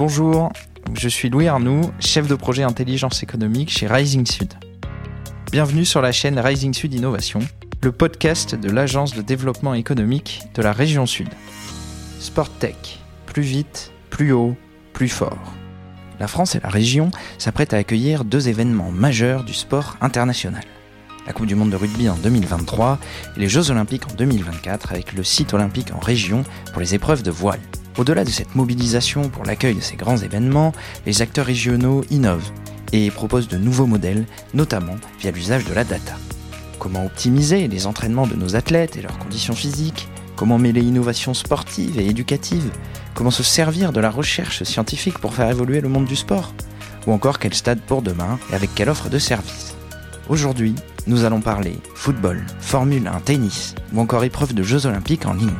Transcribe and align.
Bonjour, 0.00 0.50
je 0.94 1.10
suis 1.10 1.28
Louis 1.28 1.46
Arnoux, 1.46 1.82
chef 2.00 2.26
de 2.26 2.34
projet 2.34 2.62
intelligence 2.62 3.22
économique 3.22 3.68
chez 3.68 3.86
Rising 3.86 4.24
Sud. 4.24 4.54
Bienvenue 5.52 5.84
sur 5.84 6.00
la 6.00 6.10
chaîne 6.10 6.38
Rising 6.38 6.72
Sud 6.72 6.94
Innovation, 6.94 7.40
le 7.82 7.92
podcast 7.92 8.54
de 8.54 8.70
l'agence 8.70 9.14
de 9.14 9.20
développement 9.20 9.74
économique 9.74 10.40
de 10.54 10.62
la 10.62 10.72
région 10.72 11.04
Sud. 11.04 11.28
Sport 12.18 12.48
Tech, 12.48 12.98
plus 13.26 13.42
vite, 13.42 13.92
plus 14.08 14.32
haut, 14.32 14.56
plus 14.94 15.10
fort. 15.10 15.52
La 16.18 16.28
France 16.28 16.54
et 16.54 16.60
la 16.60 16.70
région 16.70 17.10
s'apprêtent 17.36 17.74
à 17.74 17.76
accueillir 17.76 18.24
deux 18.24 18.48
événements 18.48 18.90
majeurs 18.90 19.44
du 19.44 19.52
sport 19.52 19.98
international. 20.00 20.64
La 21.26 21.34
Coupe 21.34 21.44
du 21.44 21.56
Monde 21.56 21.72
de 21.72 21.76
rugby 21.76 22.08
en 22.08 22.16
2023 22.16 22.98
et 23.36 23.40
les 23.40 23.50
Jeux 23.50 23.70
Olympiques 23.70 24.10
en 24.10 24.14
2024 24.14 24.92
avec 24.92 25.12
le 25.12 25.22
site 25.24 25.52
olympique 25.52 25.92
en 25.94 25.98
région 25.98 26.42
pour 26.72 26.80
les 26.80 26.94
épreuves 26.94 27.22
de 27.22 27.30
voile. 27.30 27.60
Au-delà 28.00 28.24
de 28.24 28.30
cette 28.30 28.54
mobilisation 28.54 29.28
pour 29.28 29.44
l'accueil 29.44 29.74
de 29.74 29.82
ces 29.82 29.94
grands 29.94 30.16
événements, 30.16 30.72
les 31.04 31.20
acteurs 31.20 31.44
régionaux 31.44 32.02
innovent 32.08 32.50
et 32.94 33.10
proposent 33.10 33.46
de 33.48 33.58
nouveaux 33.58 33.84
modèles, 33.84 34.24
notamment 34.54 34.96
via 35.18 35.30
l'usage 35.30 35.66
de 35.66 35.74
la 35.74 35.84
data. 35.84 36.14
Comment 36.78 37.04
optimiser 37.04 37.68
les 37.68 37.86
entraînements 37.86 38.26
de 38.26 38.36
nos 38.36 38.56
athlètes 38.56 38.96
et 38.96 39.02
leurs 39.02 39.18
conditions 39.18 39.54
physiques? 39.54 40.08
Comment 40.34 40.56
mêler 40.56 40.80
innovation 40.80 41.34
sportive 41.34 42.00
et 42.00 42.06
éducative 42.06 42.70
Comment 43.12 43.30
se 43.30 43.42
servir 43.42 43.92
de 43.92 44.00
la 44.00 44.08
recherche 44.08 44.62
scientifique 44.62 45.18
pour 45.18 45.34
faire 45.34 45.50
évoluer 45.50 45.82
le 45.82 45.90
monde 45.90 46.06
du 46.06 46.16
sport? 46.16 46.54
Ou 47.06 47.12
encore 47.12 47.38
quel 47.38 47.52
stade 47.52 47.82
pour 47.82 48.00
demain 48.00 48.38
et 48.50 48.54
avec 48.54 48.74
quelle 48.74 48.88
offre 48.88 49.10
de 49.10 49.18
service? 49.18 49.74
Aujourd'hui, 50.30 50.74
nous 51.06 51.24
allons 51.24 51.42
parler 51.42 51.76
football, 51.94 52.46
Formule 52.60 53.08
1, 53.08 53.20
tennis 53.20 53.74
ou 53.92 54.00
encore 54.00 54.24
épreuve 54.24 54.54
de 54.54 54.62
Jeux 54.62 54.86
olympiques 54.86 55.26
en 55.26 55.34
ligne. 55.34 55.50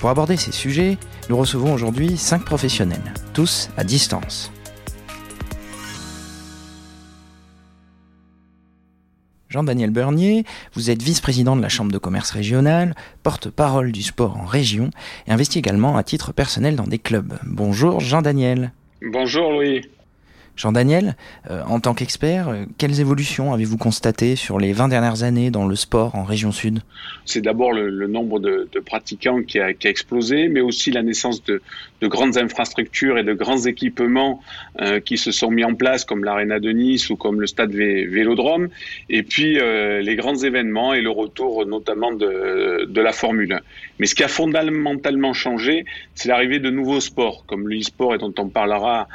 Pour 0.00 0.08
aborder 0.08 0.38
ces 0.38 0.52
sujets, 0.52 0.96
nous 1.28 1.36
recevons 1.36 1.72
aujourd'hui 1.72 2.16
5 2.16 2.44
professionnels, 2.44 3.14
tous 3.34 3.68
à 3.76 3.84
distance. 3.84 4.50
Jean-Daniel 9.48 9.90
Bernier, 9.90 10.44
vous 10.74 10.90
êtes 10.90 11.02
vice-président 11.02 11.56
de 11.56 11.62
la 11.62 11.68
Chambre 11.68 11.90
de 11.90 11.98
commerce 11.98 12.30
régionale, 12.30 12.94
porte-parole 13.24 13.90
du 13.90 14.02
sport 14.02 14.36
en 14.36 14.44
région 14.44 14.90
et 15.26 15.32
investi 15.32 15.58
également 15.58 15.96
à 15.96 16.04
titre 16.04 16.32
personnel 16.32 16.76
dans 16.76 16.86
des 16.86 17.00
clubs. 17.00 17.36
Bonjour 17.44 17.98
Jean-Daniel. 17.98 18.72
Bonjour 19.02 19.50
Louis. 19.50 19.82
Jean-Daniel, 20.56 21.16
euh, 21.50 21.62
en 21.64 21.80
tant 21.80 21.94
qu'expert, 21.94 22.48
euh, 22.48 22.64
quelles 22.78 23.00
évolutions 23.00 23.52
avez-vous 23.52 23.78
constatées 23.78 24.36
sur 24.36 24.58
les 24.58 24.72
20 24.72 24.88
dernières 24.88 25.22
années 25.22 25.50
dans 25.50 25.66
le 25.66 25.76
sport 25.76 26.14
en 26.14 26.24
région 26.24 26.52
sud? 26.52 26.80
C'est 27.24 27.40
d'abord 27.40 27.72
le, 27.72 28.06
nombre 28.06 28.40
de, 28.40 28.68
pratiquants 28.84 29.42
qui 29.42 29.58
a, 29.58 29.70
explosé, 29.84 30.48
mais 30.48 30.60
aussi 30.60 30.90
la 30.90 31.02
naissance 31.02 31.42
de, 31.44 31.62
grandes 32.08 32.36
infrastructures 32.38 33.18
et 33.18 33.24
de 33.24 33.32
grands 33.32 33.64
équipements 33.66 34.42
euh, 34.80 35.00
qui 35.00 35.18
se 35.18 35.32
sont 35.32 35.50
mis 35.50 35.64
en 35.64 35.74
place, 35.74 36.04
comme 36.04 36.24
l'Arena 36.24 36.60
de 36.60 36.70
Nice 36.70 37.10
ou 37.10 37.16
comme 37.16 37.40
le 37.40 37.46
stade 37.46 37.72
Vélodrome, 37.72 38.68
et 39.08 39.22
puis 39.22 39.58
les 39.60 40.16
grands 40.16 40.36
événements 40.36 40.94
et 40.94 41.00
le 41.00 41.10
retour 41.10 41.66
notamment 41.66 42.12
de, 42.12 42.86
de 42.88 43.00
la 43.00 43.12
Formule 43.12 43.52
1. 43.52 43.60
Mais 43.98 44.06
ce 44.06 44.14
qui 44.14 44.24
a 44.24 44.28
fondamentalement 44.28 45.32
changé, 45.32 45.84
c'est 46.14 46.28
l'arrivée 46.28 46.58
de 46.58 46.70
nouveaux 46.70 47.00
sports, 47.00 47.44
comme 47.46 47.68
le 47.68 47.78
e-sport 47.78 48.14
et 48.14 48.18
dont 48.18 48.34
on 48.38 48.48
parlera 48.48 49.08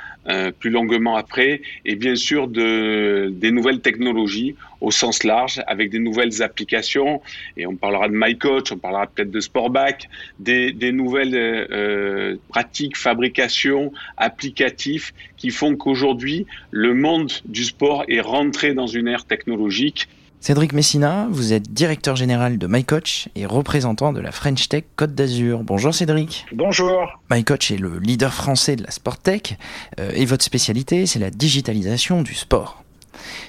plus 0.60 0.72
longuement 0.72 1.16
après 1.18 1.62
et 1.86 1.96
bien 1.96 2.16
sûr 2.16 2.48
de, 2.48 3.30
des 3.32 3.52
nouvelles 3.52 3.82
technologies 3.82 4.56
au 4.86 4.92
sens 4.92 5.24
large, 5.24 5.64
avec 5.66 5.90
des 5.90 5.98
nouvelles 5.98 6.44
applications, 6.44 7.22
et 7.58 7.66
on 7.66 7.76
parlera 7.76 8.08
de 8.08 8.14
MyCoach, 8.16 8.72
on 8.72 8.78
parlera 8.78 9.08
peut-être 9.08 9.32
de 9.32 9.40
Sportback, 9.40 10.08
des, 10.40 10.72
des 10.72 10.92
nouvelles 10.92 11.36
euh, 11.36 12.36
pratiques, 12.50 12.96
fabrications, 12.96 13.92
applicatifs 14.18 15.12
qui 15.38 15.50
font 15.50 15.76
qu'aujourd'hui, 15.76 16.46
le 16.70 16.94
monde 16.94 17.32
du 17.46 17.64
sport 17.64 18.06
est 18.08 18.22
rentré 18.22 18.76
dans 18.76 18.88
une 18.88 19.08
ère 19.08 19.26
technologique 19.26 20.08
Cédric 20.40 20.74
Messina, 20.74 21.28
vous 21.32 21.54
êtes 21.54 21.74
directeur 21.74 22.16
général 22.16 22.60
de 22.60 22.68
MyCoach 22.68 23.30
et 23.36 23.48
représentant 23.48 24.14
de 24.14 24.20
la 24.20 24.32
French 24.32 24.70
Tech 24.70 24.84
Côte 24.96 25.16
d'Azur. 25.16 25.64
Bonjour 25.64 25.92
Cédric. 25.92 26.46
Bonjour. 26.52 27.20
MyCoach 27.32 27.72
est 27.72 27.80
le 27.80 27.98
leader 27.98 28.32
français 28.32 28.76
de 28.76 28.84
la 28.84 28.92
Sport 28.92 29.18
Tech 29.18 29.56
euh, 30.00 30.12
et 30.14 30.26
votre 30.26 30.44
spécialité, 30.44 31.08
c'est 31.08 31.18
la 31.18 31.32
digitalisation 31.32 32.22
du 32.22 32.36
sport. 32.36 32.85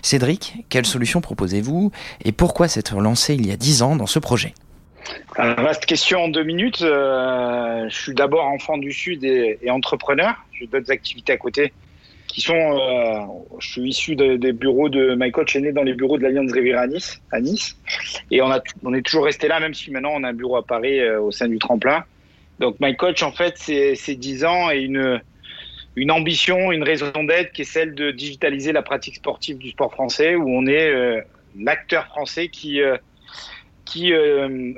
Cédric, 0.02 0.64
quelle 0.68 0.86
solution 0.86 1.20
proposez-vous 1.20 1.90
et 2.24 2.32
pourquoi 2.32 2.68
s'être 2.68 3.00
lancé 3.00 3.34
il 3.34 3.46
y 3.46 3.52
a 3.52 3.56
10 3.56 3.82
ans 3.82 3.96
dans 3.96 4.06
ce 4.06 4.18
projet? 4.18 4.54
Vaste 5.38 5.86
question 5.86 6.24
en 6.24 6.28
deux 6.28 6.42
minutes. 6.42 6.82
Euh, 6.82 7.88
je 7.88 7.96
suis 7.96 8.14
d'abord 8.14 8.46
enfant 8.46 8.78
du 8.78 8.92
Sud 8.92 9.24
et, 9.24 9.58
entrepreneur. 9.70 10.34
J'ai 10.52 10.66
d'autres 10.66 10.90
activités 10.90 11.32
à 11.32 11.36
côté 11.36 11.72
qui 12.26 12.40
sont. 12.40 12.54
Euh, 12.54 13.20
je 13.60 13.68
suis 13.68 13.88
issu 13.88 14.16
des 14.16 14.52
bureaux 14.52 14.88
de 14.88 15.14
My 15.18 15.30
Coach 15.30 15.54
est 15.56 15.60
né 15.60 15.72
dans 15.72 15.82
les 15.82 15.94
bureaux 15.94 16.18
de 16.18 16.22
l'Alliance 16.22 16.52
Riviera 16.52 16.82
à 16.82 16.86
Nice, 16.86 17.20
à 17.30 17.40
Nice, 17.40 17.76
et 18.30 18.42
on 18.42 18.50
a 18.50 18.60
on 18.84 18.94
est 18.94 19.02
toujours 19.02 19.24
resté 19.24 19.48
là, 19.48 19.60
même 19.60 19.74
si 19.74 19.90
maintenant 19.90 20.12
on 20.14 20.24
a 20.24 20.28
un 20.28 20.34
bureau 20.34 20.56
à 20.56 20.66
Paris 20.66 21.00
euh, 21.00 21.20
au 21.20 21.30
sein 21.30 21.48
du 21.48 21.58
tremplin. 21.58 22.04
Donc 22.58 22.76
My 22.80 22.96
Coach 22.96 23.22
en 23.22 23.32
fait 23.32 23.54
c'est 23.58 24.14
10 24.14 24.44
ans 24.44 24.70
et 24.70 24.78
une 24.78 25.20
une 25.96 26.10
ambition, 26.10 26.72
une 26.72 26.82
raison 26.82 27.24
d'être 27.24 27.52
qui 27.52 27.62
est 27.62 27.64
celle 27.64 27.94
de 27.94 28.10
digitaliser 28.10 28.72
la 28.72 28.82
pratique 28.82 29.16
sportive 29.16 29.58
du 29.58 29.70
sport 29.70 29.92
français, 29.92 30.36
où 30.36 30.48
on 30.48 30.66
est 30.66 30.88
euh, 30.88 31.20
l'acteur 31.58 32.06
français 32.06 32.48
qui 32.48 32.80
qui 33.84 34.12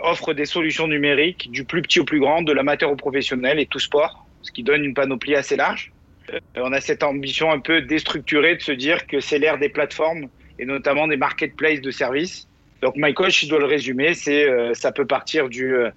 offre 0.02 0.34
des 0.34 0.44
solutions 0.44 0.86
numériques 0.86 1.50
du 1.50 1.64
plus 1.64 1.80
petit 1.80 1.98
au 1.98 2.04
plus 2.04 2.20
grand, 2.20 2.42
de 2.42 2.52
l'amateur 2.52 2.90
au 2.90 2.96
professionnel 2.96 3.58
et 3.58 3.64
tout 3.64 3.78
sport, 3.78 4.26
ce 4.42 4.52
qui 4.52 4.62
donne 4.62 4.84
une 4.84 4.94
panoplie 4.94 5.34
assez 5.34 5.56
large. 5.56 5.92
Euh, 6.32 6.40
on 6.56 6.72
a 6.72 6.80
cette 6.80 7.02
ambition 7.02 7.50
un 7.50 7.60
peu 7.60 7.82
déstructurée 7.82 8.56
de 8.56 8.62
se 8.62 8.72
dire 8.72 9.06
que 9.06 9.20
c'est 9.20 9.38
l'ère 9.38 9.58
des 9.58 9.68
plateformes 9.68 10.28
et 10.58 10.64
notamment 10.64 11.06
des 11.06 11.16
marketplaces 11.16 11.80
de 11.80 11.90
services. 11.90 12.48
Donc 12.82 12.94
MyCoach, 12.96 13.44
je 13.44 13.48
dois 13.48 13.58
le 13.58 13.66
résumer, 13.66 14.14
c'est 14.14 14.48
euh, 14.48 14.74
ça 14.74 14.92
peut 14.92 15.06
partir 15.06 15.48
du 15.48 15.74
euh, 15.74 15.90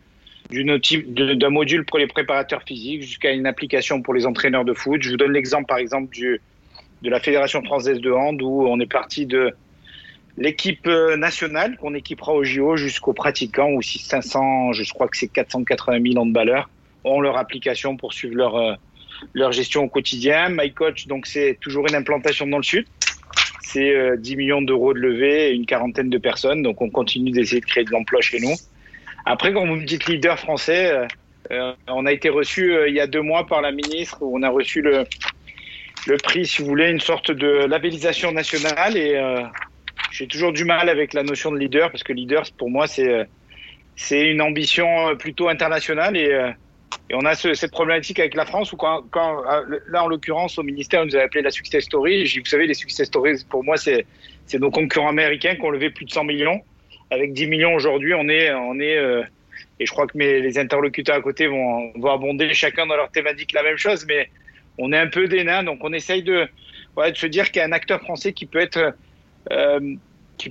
d'un 0.51 1.49
module 1.49 1.85
pour 1.85 1.99
les 1.99 2.07
préparateurs 2.07 2.63
physiques 2.63 3.01
jusqu'à 3.01 3.31
une 3.31 3.45
application 3.45 4.01
pour 4.01 4.13
les 4.13 4.25
entraîneurs 4.25 4.65
de 4.65 4.73
foot. 4.73 5.01
Je 5.01 5.11
vous 5.11 5.17
donne 5.17 5.31
l'exemple 5.31 5.65
par 5.65 5.77
exemple 5.77 6.13
du 6.13 6.41
de 7.01 7.09
la 7.09 7.19
Fédération 7.19 7.63
française 7.63 7.99
de 7.99 8.11
hand 8.11 8.39
où 8.43 8.67
on 8.67 8.79
est 8.79 8.91
parti 8.91 9.25
de 9.25 9.51
l'équipe 10.37 10.87
nationale 11.17 11.75
qu'on 11.77 11.95
équipera 11.95 12.33
au 12.33 12.43
JO 12.43 12.75
jusqu'aux 12.75 13.13
pratiquants 13.13 13.71
où 13.71 13.81
500, 13.81 14.73
je 14.73 14.93
crois 14.93 15.07
que 15.07 15.17
c'est 15.17 15.27
480 15.27 15.99
000 16.11 16.23
handballeurs 16.23 16.69
ont 17.03 17.19
leur 17.19 17.37
application 17.37 17.97
pour 17.97 18.13
suivre 18.13 18.35
leur 18.35 18.77
leur 19.33 19.51
gestion 19.51 19.83
au 19.83 19.89
quotidien. 19.89 20.49
MyCoach, 20.49 21.07
donc 21.07 21.27
c'est 21.27 21.57
toujours 21.61 21.87
une 21.87 21.95
implantation 21.95 22.47
dans 22.47 22.57
le 22.57 22.63
sud. 22.63 22.85
C'est 23.61 24.17
10 24.17 24.33
euh, 24.33 24.37
millions 24.37 24.61
d'euros 24.61 24.93
de 24.93 24.99
levée 24.99 25.49
et 25.49 25.53
une 25.53 25.65
quarantaine 25.65 26.09
de 26.09 26.17
personnes. 26.17 26.61
Donc 26.61 26.81
on 26.81 26.89
continue 26.89 27.31
d'essayer 27.31 27.61
de 27.61 27.65
créer 27.65 27.83
de 27.83 27.91
l'emploi 27.91 28.21
chez 28.21 28.39
nous. 28.39 28.53
Après, 29.25 29.53
quand 29.53 29.65
vous 29.65 29.75
me 29.75 29.85
dites 29.85 30.07
leader 30.07 30.39
français, 30.39 30.91
euh, 30.91 31.07
euh, 31.51 31.73
on 31.87 32.05
a 32.05 32.11
été 32.11 32.29
reçu 32.29 32.75
il 32.87 32.93
y 32.93 32.99
a 32.99 33.07
deux 33.07 33.21
mois 33.21 33.45
par 33.45 33.61
la 33.61 33.71
ministre 33.71 34.17
où 34.21 34.37
on 34.37 34.43
a 34.43 34.49
reçu 34.49 34.81
le, 34.81 35.05
le 36.07 36.17
prix, 36.17 36.45
si 36.45 36.61
vous 36.61 36.67
voulez, 36.67 36.89
une 36.89 36.99
sorte 36.99 37.31
de 37.31 37.65
labellisation 37.65 38.31
nationale. 38.31 38.97
Et 38.97 39.19
j'ai 40.11 40.27
toujours 40.27 40.53
du 40.53 40.65
mal 40.65 40.89
avec 40.89 41.13
la 41.13 41.23
notion 41.23 41.51
de 41.51 41.57
leader 41.57 41.91
parce 41.91 42.03
que 42.03 42.13
leader, 42.13 42.43
pour 42.57 42.69
moi, 42.69 42.87
c'est 42.87 43.27
c'est 43.97 44.21
une 44.21 44.41
ambition 44.41 45.15
plutôt 45.17 45.49
internationale 45.49 46.15
et 46.17 46.53
et 47.11 47.15
on 47.15 47.25
a 47.25 47.35
cette 47.35 47.71
problématique 47.71 48.19
avec 48.19 48.35
la 48.35 48.45
France 48.45 48.71
où 48.71 48.77
quand, 48.77 49.03
quand 49.11 49.43
euh, 49.45 49.79
là 49.89 50.03
en 50.03 50.07
l'occurrence 50.07 50.57
au 50.57 50.63
ministère 50.63 51.01
on 51.01 51.05
nous 51.05 51.17
a 51.17 51.19
appelé 51.19 51.41
la 51.41 51.51
success 51.51 51.83
story. 51.83 52.23
Vous 52.23 52.45
savez 52.45 52.67
les 52.67 52.73
success 52.73 53.07
stories 53.07 53.45
pour 53.49 53.65
moi 53.65 53.75
c'est 53.75 54.05
nos 54.53 54.71
concurrents 54.71 55.09
américains 55.09 55.55
qui 55.55 55.61
ont 55.61 55.71
levé 55.71 55.89
plus 55.89 56.05
de 56.05 56.11
100 56.11 56.23
millions. 56.23 56.61
Avec 57.11 57.33
10 57.33 57.47
millions 57.47 57.73
aujourd'hui 57.73 58.13
on 58.13 58.27
est 58.29 58.49
euh, 58.49 59.21
et 59.79 59.85
je 59.85 59.91
crois 59.91 60.07
que 60.07 60.17
mes 60.17 60.39
les 60.39 60.57
interlocuteurs 60.57 61.17
à 61.17 61.21
côté 61.21 61.45
vont 61.45 61.93
abonder 62.09 62.53
chacun 62.53 62.87
dans 62.87 62.95
leur 62.95 63.11
thématique 63.11 63.51
la 63.53 63.63
même 63.63 63.77
chose, 63.77 64.05
mais 64.07 64.29
on 64.77 64.91
est 64.93 64.97
un 64.97 65.07
peu 65.07 65.27
des 65.27 65.43
nains 65.43 65.63
donc 65.63 65.83
on 65.83 65.93
essaye 65.93 66.23
de 66.23 66.47
se 67.13 67.25
dire 67.27 67.51
qu'il 67.51 67.59
y 67.59 67.63
a 67.63 67.67
un 67.67 67.71
acteur 67.71 67.99
français 68.01 68.33
qui 68.33 68.45
peut 68.45 68.67
euh, 69.51 69.95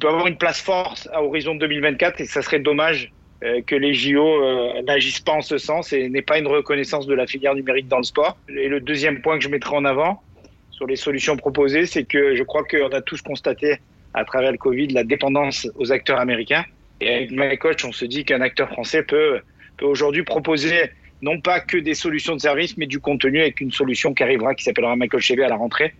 avoir 0.02 0.26
une 0.26 0.36
place 0.36 0.60
forte 0.60 1.08
à 1.12 1.22
horizon 1.22 1.54
2024 1.54 2.20
et 2.20 2.26
ça 2.26 2.42
serait 2.42 2.60
dommage 2.60 3.10
euh, 3.42 3.62
que 3.66 3.74
les 3.74 3.94
JO 3.94 4.82
n'agissent 4.82 5.20
pas 5.20 5.32
en 5.32 5.40
ce 5.40 5.56
sens 5.56 5.92
et 5.94 6.08
n'est 6.10 6.22
pas 6.22 6.38
une 6.38 6.46
reconnaissance 6.46 7.06
de 7.06 7.14
la 7.14 7.26
filière 7.26 7.54
numérique 7.54 7.88
dans 7.88 7.98
le 7.98 8.04
sport. 8.04 8.36
Et 8.48 8.68
le 8.68 8.80
deuxième 8.80 9.22
point 9.22 9.38
que 9.38 9.44
je 9.44 9.48
mettrai 9.48 9.74
en 9.74 9.86
avant 9.86 10.22
sur 10.70 10.86
les 10.86 10.96
solutions 10.96 11.36
proposées, 11.36 11.86
c'est 11.86 12.04
que 12.04 12.34
je 12.34 12.42
crois 12.42 12.64
qu'on 12.64 12.88
a 12.88 13.00
tous 13.00 13.22
constaté 13.22 13.80
à 14.14 14.24
travers 14.24 14.52
le 14.52 14.58
Covid 14.58 14.88
la 14.88 15.04
dépendance 15.04 15.68
aux 15.76 15.92
acteurs 15.92 16.18
américains. 16.18 16.64
Et 17.00 17.14
avec 17.14 17.30
MyCoach, 17.30 17.84
on 17.84 17.92
se 17.92 18.04
dit 18.04 18.24
qu'un 18.24 18.40
acteur 18.40 18.68
français 18.68 19.02
peut, 19.02 19.40
peut 19.76 19.86
aujourd'hui 19.86 20.22
proposer 20.22 20.90
non 21.22 21.40
pas 21.40 21.60
que 21.60 21.76
des 21.76 21.94
solutions 21.94 22.34
de 22.34 22.40
service, 22.40 22.76
mais 22.76 22.86
du 22.86 22.98
contenu 22.98 23.40
avec 23.40 23.60
une 23.60 23.72
solution 23.72 24.14
qui 24.14 24.22
arrivera, 24.22 24.54
qui 24.54 24.64
s'appellera 24.64 24.96
MyCoach 24.96 25.26
TV 25.26 25.44
à 25.44 25.48
la 25.48 25.56
rentrée, 25.56 25.94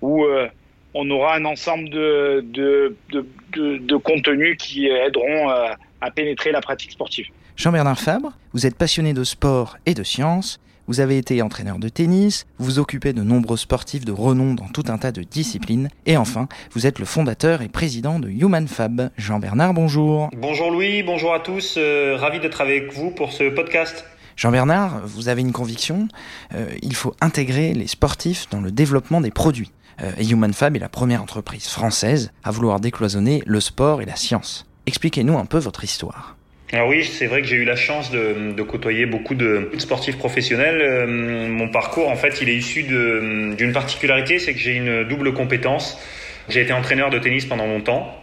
où 0.00 0.24
euh, 0.24 0.48
on 0.94 1.08
aura 1.10 1.36
un 1.36 1.44
ensemble 1.44 1.90
de, 1.90 2.44
de, 2.44 2.96
de, 3.10 3.26
de, 3.52 3.78
de 3.78 3.96
contenus 3.96 4.56
qui 4.58 4.86
aideront 4.86 5.48
à 5.48 6.10
pénétrer 6.10 6.50
la 6.52 6.60
pratique 6.60 6.92
sportive. 6.92 7.26
Jean-Bernard 7.56 7.98
Fabre, 7.98 8.32
vous 8.54 8.66
êtes 8.66 8.76
passionné 8.76 9.12
de 9.12 9.22
sport 9.22 9.76
et 9.84 9.92
de 9.92 10.02
science. 10.02 10.60
Vous 10.90 10.98
avez 10.98 11.18
été 11.18 11.40
entraîneur 11.40 11.78
de 11.78 11.88
tennis, 11.88 12.46
vous 12.58 12.80
occupez 12.80 13.12
de 13.12 13.22
nombreux 13.22 13.56
sportifs 13.56 14.04
de 14.04 14.10
renom 14.10 14.54
dans 14.54 14.66
tout 14.66 14.82
un 14.88 14.98
tas 14.98 15.12
de 15.12 15.22
disciplines, 15.22 15.88
et 16.04 16.16
enfin, 16.16 16.48
vous 16.72 16.84
êtes 16.84 16.98
le 16.98 17.04
fondateur 17.04 17.62
et 17.62 17.68
président 17.68 18.18
de 18.18 18.28
Human 18.28 18.66
Fab. 18.66 19.12
Jean-Bernard, 19.16 19.72
bonjour. 19.72 20.30
Bonjour 20.36 20.72
Louis, 20.72 21.04
bonjour 21.04 21.32
à 21.32 21.38
tous, 21.38 21.76
euh, 21.76 22.16
ravi 22.18 22.40
d'être 22.40 22.60
avec 22.60 22.92
vous 22.92 23.12
pour 23.12 23.30
ce 23.30 23.50
podcast. 23.50 24.04
Jean-Bernard, 24.34 25.02
vous 25.06 25.28
avez 25.28 25.42
une 25.42 25.52
conviction, 25.52 26.08
euh, 26.56 26.66
il 26.82 26.96
faut 26.96 27.14
intégrer 27.20 27.72
les 27.72 27.86
sportifs 27.86 28.48
dans 28.50 28.60
le 28.60 28.72
développement 28.72 29.20
des 29.20 29.30
produits. 29.30 29.70
Euh, 30.02 30.10
et 30.18 30.28
Human 30.28 30.52
Fab 30.52 30.74
est 30.74 30.80
la 30.80 30.88
première 30.88 31.22
entreprise 31.22 31.68
française 31.68 32.32
à 32.42 32.50
vouloir 32.50 32.80
décloisonner 32.80 33.44
le 33.46 33.60
sport 33.60 34.02
et 34.02 34.06
la 34.06 34.16
science. 34.16 34.66
Expliquez-nous 34.86 35.38
un 35.38 35.46
peu 35.46 35.58
votre 35.58 35.84
histoire. 35.84 36.34
Alors 36.72 36.88
oui, 36.88 37.04
c'est 37.04 37.26
vrai 37.26 37.42
que 37.42 37.48
j'ai 37.48 37.56
eu 37.56 37.64
la 37.64 37.74
chance 37.74 38.12
de, 38.12 38.52
de 38.52 38.62
côtoyer 38.62 39.04
beaucoup 39.04 39.34
de 39.34 39.70
sportifs 39.78 40.16
professionnels. 40.16 40.80
Euh, 40.80 41.06
mon 41.48 41.68
parcours, 41.68 42.08
en 42.08 42.16
fait, 42.16 42.40
il 42.40 42.48
est 42.48 42.54
issu 42.54 42.84
d'une 42.84 43.72
particularité, 43.72 44.38
c'est 44.38 44.52
que 44.52 44.60
j'ai 44.60 44.76
une 44.76 45.04
double 45.04 45.32
compétence. 45.32 45.98
J'ai 46.48 46.62
été 46.62 46.72
entraîneur 46.72 47.10
de 47.10 47.18
tennis 47.18 47.44
pendant 47.44 47.66
longtemps. 47.66 48.16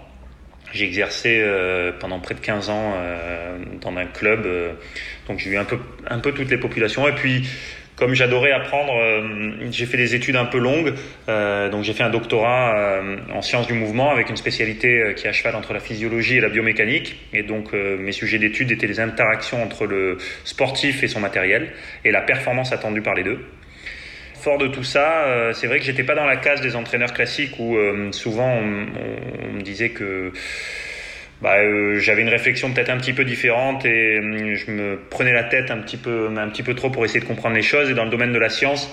J'ai 0.74 0.86
exercé 0.86 1.40
euh, 1.42 1.92
pendant 1.98 2.20
près 2.20 2.36
de 2.36 2.40
15 2.42 2.70
ans 2.70 2.94
euh, 2.96 3.58
dans 3.82 3.96
un 3.96 4.06
club, 4.06 4.46
euh, 4.46 4.74
donc 5.28 5.40
j'ai 5.40 5.52
eu 5.52 5.58
un 5.58 5.64
peu, 5.64 5.80
un 6.10 6.20
peu 6.20 6.34
toutes 6.34 6.50
les 6.50 6.58
populations. 6.58 7.08
Et 7.08 7.14
puis, 7.14 7.48
comme 7.98 8.14
j'adorais 8.14 8.52
apprendre, 8.52 8.94
euh, 8.96 9.68
j'ai 9.72 9.88
fait 9.88 9.98
des 9.98 10.14
études 10.14 10.36
un 10.36 10.46
peu 10.46 10.60
longues. 10.60 10.94
Euh, 11.28 11.70
donc 11.70 11.84
j'ai 11.84 11.94
fait 11.94 12.04
un 12.04 12.12
doctorat 12.12 12.78
euh, 12.78 13.18
en 13.34 13.42
sciences 13.42 13.66
du 13.66 13.74
mouvement 13.74 14.12
avec 14.12 14.30
une 14.30 14.38
spécialité 14.38 15.16
qui 15.18 15.26
est 15.26 15.30
à 15.30 15.34
cheval 15.34 15.56
entre 15.56 15.74
la 15.74 15.80
physiologie 15.80 16.38
et 16.38 16.40
la 16.40 16.50
biomécanique. 16.50 17.18
Et 17.34 17.42
donc 17.42 17.74
mes 17.74 18.12
sujets 18.12 18.38
d'études 18.38 18.72
étaient 18.72 18.88
les 18.88 19.00
interactions 19.00 19.62
entre 19.64 19.88
le 19.88 20.20
sportif 20.44 21.04
et 21.04 21.08
son 21.08 21.20
matériel 21.20 21.74
et 22.06 22.12
la 22.12 22.22
performance 22.22 22.72
attendue 22.72 23.02
par 23.02 23.16
les 23.16 23.24
deux. 23.24 23.40
Fort 24.36 24.60
de 24.60 24.68
tout 24.68 24.84
ça, 24.84 25.52
c'est 25.54 25.66
vrai 25.66 25.80
que 25.80 25.86
j'étais 25.86 26.04
pas 26.04 26.14
dans 26.14 26.26
la 26.26 26.38
case 26.38 26.62
des 26.62 26.76
entraîneurs 26.76 27.14
classiques 27.14 27.60
où 27.60 27.76
souvent 28.12 28.54
on, 28.54 28.86
on, 29.50 29.54
me 29.54 29.62
disait 29.62 29.90
que 29.90 30.32
bah, 31.42 31.58
euh, 31.58 32.00
j'avais 32.00 32.24
une 32.24 32.30
réflexion 32.30 32.72
peut-être 32.74 32.90
un 32.90 32.98
petit 32.98 33.14
peu 33.14 33.24
différente 33.24 33.86
et 33.86 34.18
euh, 34.18 34.56
je 34.56 34.72
me 34.72 35.00
prenais 35.10 35.34
la 35.34 35.44
tête 35.44 35.70
un 35.70 35.78
petit 35.78 35.98
peu, 35.98 36.30
un 36.36 36.50
petit 36.50 36.64
peu 36.64 36.74
trop 36.74 36.90
pour 36.90 37.06
essayer 37.06 37.20
de 37.20 37.26
comprendre 37.26 37.56
les 37.56 37.62
choses. 37.62 37.90
Et 37.92 37.94
dans 37.94 38.06
le 38.06 38.10
domaine 38.10 38.34
de 38.34 38.40
la 38.40 38.50
science, 38.50 38.90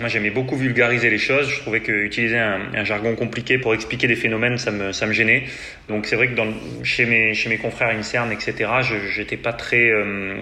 moi 0.00 0.08
j'aimais 0.08 0.30
beaucoup 0.30 0.56
vulgariser 0.56 1.08
les 1.08 1.18
choses. 1.18 1.48
Je 1.48 1.60
trouvais 1.60 1.80
que 1.80 1.92
utiliser 1.92 2.38
un, 2.38 2.84
jargon 2.84 3.14
compliqué 3.14 3.58
pour 3.58 3.74
expliquer 3.74 4.08
des 4.08 4.16
phénomènes, 4.16 4.58
ça 4.58 4.72
me, 4.72 4.92
ça 4.92 5.06
me 5.06 5.12
gênait. 5.12 5.44
Donc 5.88 6.06
c'est 6.06 6.16
vrai 6.16 6.28
que 6.28 6.34
dans, 6.34 6.48
chez, 6.82 7.06
mes, 7.06 7.32
chez 7.34 7.48
mes 7.48 7.58
confrères 7.58 7.90
INSERM, 7.90 8.32
etc., 8.32 8.70
je 8.82 9.36
pas 9.36 9.52
très, 9.52 9.88
euh, 9.88 10.34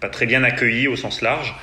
pas 0.00 0.08
très 0.08 0.26
bien 0.26 0.42
accueilli 0.42 0.88
au 0.88 0.96
sens 0.96 1.22
large. 1.22 1.54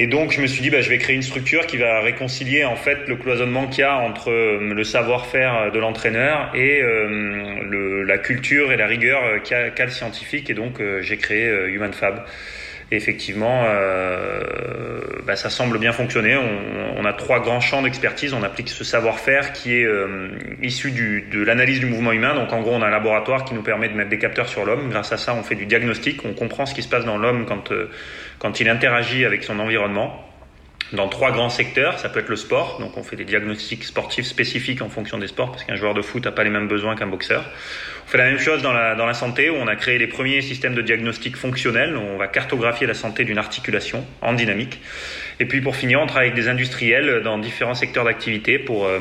Et 0.00 0.06
donc 0.06 0.30
je 0.30 0.40
me 0.40 0.46
suis 0.46 0.62
dit, 0.62 0.70
bah, 0.70 0.80
je 0.80 0.88
vais 0.88 0.98
créer 0.98 1.16
une 1.16 1.22
structure 1.22 1.66
qui 1.66 1.76
va 1.76 2.00
réconcilier 2.00 2.64
en 2.64 2.76
fait 2.76 3.08
le 3.08 3.16
cloisonnement 3.16 3.66
qu'il 3.66 3.80
y 3.80 3.82
a 3.82 3.96
entre 3.96 4.30
euh, 4.30 4.72
le 4.72 4.84
savoir-faire 4.84 5.72
de 5.72 5.78
l'entraîneur 5.80 6.52
et 6.54 6.80
euh, 6.80 8.04
la 8.06 8.18
culture 8.18 8.70
et 8.70 8.76
la 8.76 8.86
rigueur 8.86 9.24
euh, 9.24 9.38
qu'a 9.40 9.70
qu 9.70 9.82
le 9.82 9.90
scientifique. 9.90 10.50
Et 10.50 10.54
donc 10.54 10.80
j'ai 11.00 11.16
créé 11.16 11.48
Human 11.66 11.92
Fab. 11.92 12.24
Effectivement, 12.90 13.64
euh, 13.66 14.40
bah, 15.26 15.36
ça 15.36 15.50
semble 15.50 15.78
bien 15.78 15.92
fonctionner. 15.92 16.36
On, 16.36 17.00
on, 17.00 17.04
a 17.04 17.12
trois 17.12 17.40
grands 17.40 17.60
champs 17.60 17.82
d'expertise. 17.82 18.32
On 18.32 18.42
applique 18.42 18.70
ce 18.70 18.82
savoir-faire 18.82 19.52
qui 19.52 19.74
est 19.74 19.84
euh, 19.84 20.28
issu 20.62 20.90
du, 20.90 21.28
de 21.30 21.42
l'analyse 21.42 21.80
du 21.80 21.86
mouvement 21.86 22.12
humain. 22.12 22.34
Donc 22.34 22.50
en 22.52 22.62
gros, 22.62 22.72
on 22.72 22.80
a 22.80 22.86
un 22.86 22.90
laboratoire 22.90 23.44
qui 23.44 23.52
nous 23.52 23.62
permet 23.62 23.90
de 23.90 23.94
mettre 23.94 24.08
des 24.08 24.18
capteurs 24.18 24.48
sur 24.48 24.64
l'homme. 24.64 24.88
Grâce 24.88 25.12
à 25.12 25.18
ça, 25.18 25.34
on 25.34 25.42
fait 25.42 25.54
du 25.54 25.66
diagnostic. 25.66 26.24
On 26.24 26.32
comprend 26.32 26.64
ce 26.64 26.74
qui 26.74 26.82
se 26.82 26.88
passe 26.88 27.04
dans 27.04 27.18
l'homme 27.18 27.44
quand, 27.44 27.72
euh, 27.72 27.90
quand 28.38 28.58
il 28.58 28.70
interagit 28.70 29.26
avec 29.26 29.44
son 29.44 29.58
environnement 29.58 30.27
dans 30.92 31.08
trois 31.08 31.32
grands 31.32 31.50
secteurs. 31.50 31.98
Ça 31.98 32.08
peut 32.08 32.20
être 32.20 32.28
le 32.28 32.36
sport, 32.36 32.78
donc 32.80 32.96
on 32.96 33.02
fait 33.02 33.16
des 33.16 33.24
diagnostics 33.24 33.84
sportifs 33.84 34.26
spécifiques 34.26 34.82
en 34.82 34.88
fonction 34.88 35.18
des 35.18 35.28
sports, 35.28 35.50
parce 35.50 35.64
qu'un 35.64 35.76
joueur 35.76 35.94
de 35.94 36.02
foot 36.02 36.24
n'a 36.24 36.32
pas 36.32 36.44
les 36.44 36.50
mêmes 36.50 36.68
besoins 36.68 36.96
qu'un 36.96 37.06
boxeur. 37.06 37.44
On 38.06 38.10
fait 38.10 38.18
la 38.18 38.24
même 38.24 38.38
chose 38.38 38.62
dans 38.62 38.72
la, 38.72 38.94
dans 38.94 39.06
la 39.06 39.14
santé, 39.14 39.50
où 39.50 39.54
on 39.54 39.66
a 39.66 39.76
créé 39.76 39.98
les 39.98 40.06
premiers 40.06 40.40
systèmes 40.40 40.74
de 40.74 40.82
diagnostic 40.82 41.36
fonctionnels. 41.36 41.96
On 41.96 42.16
va 42.16 42.26
cartographier 42.26 42.86
la 42.86 42.94
santé 42.94 43.24
d'une 43.24 43.38
articulation 43.38 44.06
en 44.22 44.32
dynamique. 44.32 44.80
Et 45.40 45.44
puis 45.44 45.60
pour 45.60 45.76
finir, 45.76 46.00
on 46.00 46.06
travaille 46.06 46.28
avec 46.28 46.40
des 46.40 46.48
industriels 46.48 47.22
dans 47.22 47.38
différents 47.38 47.74
secteurs 47.74 48.04
d'activité 48.04 48.58
pour... 48.58 48.86
Euh, 48.86 49.00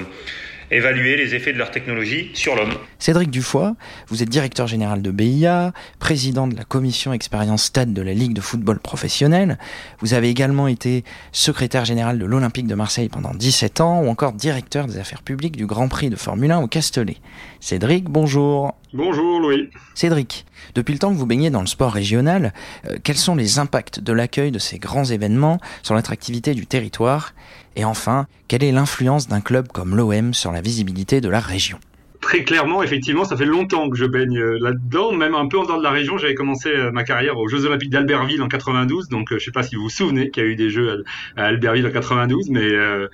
évaluer 0.72 1.16
les 1.18 1.36
effets 1.36 1.54
de 1.54 1.58
leur 1.58 1.72
technologie 1.72 2.32
sur 2.34 2.56
l'homme. 2.56 2.74
Cédric 3.00 3.30
Dufoy, 3.30 3.74
vous 4.08 4.24
êtes 4.24 4.30
directeur 4.30 4.68
général 4.68 5.02
de 5.02 5.12
BIA, 5.12 5.74
président 6.00 6.48
de 6.48 6.56
la 6.56 6.64
commission 6.64 7.14
expérience 7.14 7.64
stade 7.64 7.94
de 7.94 8.02
la 8.02 8.14
Ligue 8.14 8.34
de 8.34 8.42
football 8.42 8.80
professionnel. 8.80 9.58
Vous 10.00 10.14
avez 10.14 10.30
également 10.30 10.68
été 10.68 11.04
secrétaire 11.32 11.86
général 11.86 12.20
de 12.20 12.26
l'Olympique 12.26 12.68
de 12.68 12.76
Marseille 12.76 13.10
pendant 13.10 13.34
17 13.34 13.82
ans 13.82 14.02
ou 14.02 14.08
encore 14.08 14.34
directeur 14.34 14.88
des 14.88 14.98
affaires 14.98 15.24
publiques 15.24 15.56
du 15.56 15.66
Grand 15.66 15.88
Prix 15.88 16.10
de 16.10 16.16
Formule 16.16 16.52
1 16.52 16.60
au 16.60 16.68
Castellet. 16.68 17.18
Cédric, 17.60 18.06
bonjour. 18.06 18.76
Bonjour 18.94 19.40
Louis. 19.40 19.70
Cédric, 19.96 20.46
depuis 20.76 20.94
le 20.94 21.00
temps 21.00 21.12
que 21.12 21.18
vous 21.18 21.26
baignez 21.26 21.50
dans 21.50 21.62
le 21.62 21.68
sport 21.68 21.92
régional, 21.92 22.54
euh, 22.88 22.98
quels 23.04 23.18
sont 23.18 23.36
les 23.36 23.60
impacts 23.60 24.00
de 24.00 24.14
l'accueil 24.14 24.52
de 24.52 24.60
ces 24.60 24.80
grands 24.80 25.04
événements 25.04 25.60
sur 25.84 25.94
l'attractivité 25.94 26.54
du 26.54 26.66
territoire 26.66 27.34
Et 27.78 27.86
enfin, 27.86 28.26
quelle 28.48 28.64
est 28.64 28.72
l'influence 28.72 29.28
d'un 29.28 29.40
club 29.40 29.68
comme 29.68 29.96
l'OM 29.96 30.34
sur 30.34 30.52
la 30.52 30.62
visibilité 30.62 31.22
de 31.22 31.30
la 31.30 31.40
région? 31.40 31.78
Très 32.22 32.44
clairement, 32.44 32.82
effectivement, 32.82 33.24
ça 33.24 33.38
fait 33.38 33.46
longtemps 33.46 33.88
que 33.92 33.96
je 33.96 34.06
baigne 34.06 34.40
euh, 34.40 34.58
là-dedans, 34.60 35.14
même 35.14 35.36
un 35.36 35.48
peu 35.48 35.60
en 35.60 35.66
dehors 35.66 35.78
de 35.78 35.84
la 35.84 35.92
région. 35.92 36.18
J'avais 36.18 36.34
commencé 36.34 36.70
euh, 36.70 36.92
ma 36.92 37.04
carrière 37.04 37.38
aux 37.38 37.48
Jeux 37.48 37.66
Olympiques 37.66 37.92
d'Albertville 37.92 38.42
en 38.42 38.48
92, 38.48 39.10
donc 39.10 39.28
je 39.32 39.38
sais 39.38 39.52
pas 39.52 39.62
si 39.62 39.76
vous 39.76 39.84
vous 39.84 39.90
souvenez 39.90 40.32
qu'il 40.32 40.44
y 40.44 40.46
a 40.48 40.50
eu 40.50 40.56
des 40.56 40.72
Jeux 40.72 41.04
à 41.36 41.46
Albertville 41.46 41.86
en 41.86 41.92
92, 41.92 42.50
mais 42.50 42.64
euh, 42.64 43.08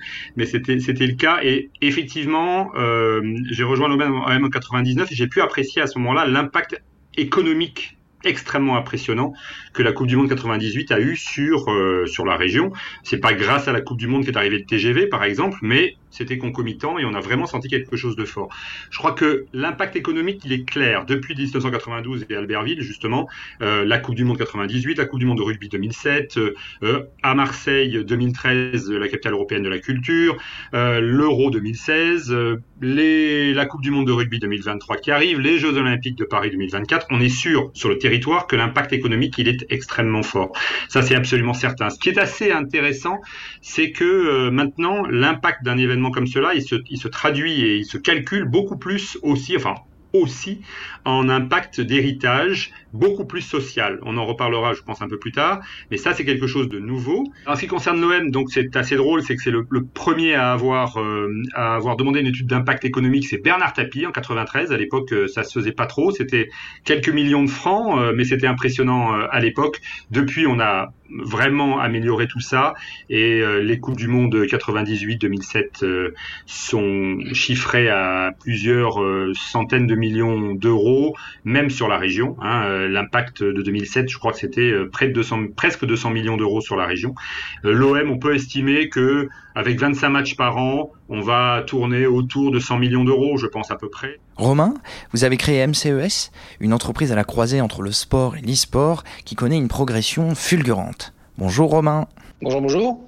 c'était 0.46 1.06
le 1.06 1.14
cas. 1.14 1.40
Et 1.42 1.70
effectivement, 1.82 2.72
euh, 2.76 3.20
j'ai 3.50 3.64
rejoint 3.64 3.88
l'OM 3.88 4.00
en 4.02 4.48
99 4.48 5.12
et 5.12 5.14
j'ai 5.14 5.26
pu 5.26 5.42
apprécier 5.42 5.82
à 5.82 5.86
ce 5.86 5.98
moment-là 5.98 6.26
l'impact 6.26 6.82
économique 7.16 7.98
extrêmement 8.26 8.76
impressionnant 8.76 9.32
que 9.72 9.82
la 9.82 9.92
Coupe 9.92 10.06
du 10.06 10.16
Monde 10.16 10.28
98 10.28 10.92
a 10.92 11.00
eu 11.00 11.16
sur 11.16 11.70
euh, 11.70 12.06
sur 12.06 12.24
la 12.24 12.36
région. 12.36 12.72
C'est 13.02 13.18
pas 13.18 13.34
grâce 13.34 13.68
à 13.68 13.72
la 13.72 13.80
Coupe 13.80 13.98
du 13.98 14.06
Monde 14.06 14.24
qu'est 14.24 14.36
arrivé 14.36 14.58
le 14.58 14.64
TGV 14.64 15.06
par 15.08 15.24
exemple, 15.24 15.58
mais 15.62 15.96
c'était 16.14 16.38
concomitant 16.38 16.98
et 16.98 17.04
on 17.04 17.14
a 17.14 17.20
vraiment 17.20 17.46
senti 17.46 17.68
quelque 17.68 17.96
chose 17.96 18.16
de 18.16 18.24
fort. 18.24 18.48
Je 18.90 18.98
crois 18.98 19.12
que 19.12 19.46
l'impact 19.52 19.96
économique, 19.96 20.42
il 20.44 20.52
est 20.52 20.64
clair. 20.64 21.04
Depuis 21.06 21.34
1992 21.34 22.26
et 22.30 22.36
Albertville, 22.36 22.80
justement, 22.82 23.28
euh, 23.62 23.84
la 23.84 23.98
Coupe 23.98 24.14
du 24.14 24.24
Monde 24.24 24.38
98, 24.38 24.98
la 24.98 25.04
Coupe 25.06 25.20
du 25.20 25.26
Monde 25.26 25.38
de 25.38 25.42
rugby 25.42 25.68
2007, 25.68 26.38
euh, 26.82 27.02
à 27.22 27.34
Marseille 27.34 28.04
2013, 28.04 28.90
la 28.90 29.08
capitale 29.08 29.32
européenne 29.32 29.62
de 29.62 29.68
la 29.68 29.78
culture, 29.78 30.36
euh, 30.74 31.00
l'Euro 31.00 31.50
2016, 31.50 32.32
euh, 32.32 32.56
les, 32.80 33.54
la 33.54 33.66
Coupe 33.66 33.82
du 33.82 33.90
Monde 33.90 34.06
de 34.06 34.12
rugby 34.12 34.38
2023 34.38 34.96
qui 34.96 35.10
arrive, 35.10 35.40
les 35.40 35.58
Jeux 35.58 35.76
Olympiques 35.76 36.16
de 36.16 36.24
Paris 36.24 36.50
2024. 36.50 37.06
On 37.10 37.20
est 37.20 37.28
sûr 37.28 37.70
sur 37.74 37.88
le 37.88 37.98
territoire 37.98 38.46
que 38.46 38.56
l'impact 38.56 38.92
économique, 38.92 39.38
il 39.38 39.48
est 39.48 39.64
extrêmement 39.70 40.22
fort. 40.22 40.52
Ça, 40.88 41.02
c'est 41.02 41.14
absolument 41.14 41.54
certain. 41.54 41.90
Ce 41.90 41.98
qui 41.98 42.08
est 42.08 42.18
assez 42.18 42.52
intéressant, 42.52 43.20
c'est 43.62 43.90
que 43.92 44.04
euh, 44.04 44.50
maintenant, 44.50 45.06
l'impact 45.06 45.64
d'un 45.64 45.78
événement 45.78 46.03
comme 46.10 46.26
cela, 46.26 46.54
il 46.54 46.62
se, 46.62 47.08
traduit 47.08 47.62
et 47.62 47.76
il 47.76 47.84
se 47.84 47.98
calcule 47.98 48.44
beaucoup 48.44 48.76
plus 48.76 49.18
aussi, 49.22 49.56
enfin 49.56 49.74
aussi 50.14 50.60
en 51.04 51.28
impact 51.28 51.80
d'héritage 51.80 52.70
beaucoup 52.92 53.24
plus 53.24 53.42
social. 53.42 53.98
On 54.02 54.16
en 54.16 54.24
reparlera, 54.24 54.72
je 54.72 54.80
pense, 54.82 55.02
un 55.02 55.08
peu 55.08 55.18
plus 55.18 55.32
tard, 55.32 55.60
mais 55.90 55.96
ça, 55.96 56.14
c'est 56.14 56.24
quelque 56.24 56.46
chose 56.46 56.68
de 56.68 56.78
nouveau. 56.78 57.24
En 57.46 57.56
ce 57.56 57.62
qui 57.62 57.66
concerne 57.66 58.00
l'OM, 58.00 58.30
donc 58.30 58.50
c'est 58.50 58.76
assez 58.76 58.96
drôle, 58.96 59.22
c'est 59.22 59.36
que 59.36 59.42
c'est 59.42 59.50
le, 59.50 59.66
premier 59.92 60.34
à 60.34 60.52
avoir, 60.52 60.98
euh, 60.98 61.42
à 61.54 61.74
avoir 61.74 61.96
demandé 61.96 62.20
une 62.20 62.28
étude 62.28 62.46
d'impact 62.46 62.84
économique, 62.84 63.26
c'est 63.26 63.38
Bernard 63.38 63.72
Tapie 63.72 64.06
en 64.06 64.12
93. 64.12 64.72
À 64.72 64.76
l'époque, 64.76 65.12
euh, 65.12 65.26
ça 65.26 65.42
se 65.42 65.58
faisait 65.58 65.72
pas 65.72 65.86
trop, 65.86 66.12
c'était 66.12 66.48
quelques 66.84 67.08
millions 67.08 67.42
de 67.42 67.50
francs, 67.50 67.98
euh, 67.98 68.12
mais 68.14 68.24
c'était 68.24 68.46
impressionnant 68.46 69.12
à 69.12 69.40
l'époque. 69.40 69.80
Depuis, 70.10 70.46
on 70.46 70.60
a 70.60 70.92
vraiment 71.10 71.80
amélioré 71.80 72.26
tout 72.26 72.40
ça 72.40 72.74
et 73.10 73.40
euh, 73.40 73.60
les 73.60 73.78
coupes 73.78 73.96
du 73.96 74.08
monde 74.08 74.34
98-2007 74.34 75.84
euh, 75.84 76.14
sont 76.46 77.18
chiffrées 77.32 77.88
à 77.88 78.32
plusieurs 78.40 78.98
centaines 79.34 79.86
de 79.86 79.94
millions 79.94 80.54
d'euros, 80.54 81.14
même 81.44 81.70
sur 81.70 81.88
la 81.88 81.98
région. 81.98 82.36
Hein, 82.40 82.88
L'impact 82.88 83.42
de 83.42 83.62
2007, 83.62 84.08
je 84.08 84.18
crois 84.18 84.32
que 84.32 84.38
c'était 84.38 84.72
près 84.90 85.08
de 85.08 85.12
200, 85.12 85.48
presque 85.56 85.84
200 85.84 86.10
millions 86.10 86.36
d'euros 86.36 86.60
sur 86.60 86.76
la 86.76 86.86
région. 86.86 87.14
L'OM, 87.62 88.10
on 88.10 88.18
peut 88.18 88.34
estimer 88.34 88.88
que 88.88 89.28
avec 89.54 89.78
25 89.78 90.08
matchs 90.08 90.36
par 90.36 90.56
an, 90.56 90.90
on 91.08 91.20
va 91.20 91.62
tourner 91.66 92.06
autour 92.06 92.50
de 92.50 92.58
100 92.58 92.78
millions 92.78 93.04
d'euros, 93.04 93.36
je 93.36 93.46
pense 93.46 93.70
à 93.70 93.76
peu 93.76 93.88
près. 93.88 94.18
Romain, 94.36 94.74
vous 95.12 95.24
avez 95.24 95.36
créé 95.36 95.66
MCES, 95.66 96.30
une 96.60 96.72
entreprise 96.72 97.12
à 97.12 97.14
la 97.14 97.24
croisée 97.24 97.60
entre 97.60 97.82
le 97.82 97.92
sport 97.92 98.36
et 98.36 98.40
l'e-sport 98.40 99.04
qui 99.24 99.34
connaît 99.34 99.58
une 99.58 99.68
progression 99.68 100.34
fulgurante. 100.34 101.14
Bonjour 101.38 101.70
Romain. 101.70 102.06
Bonjour, 102.42 102.60
bonjour. 102.60 103.00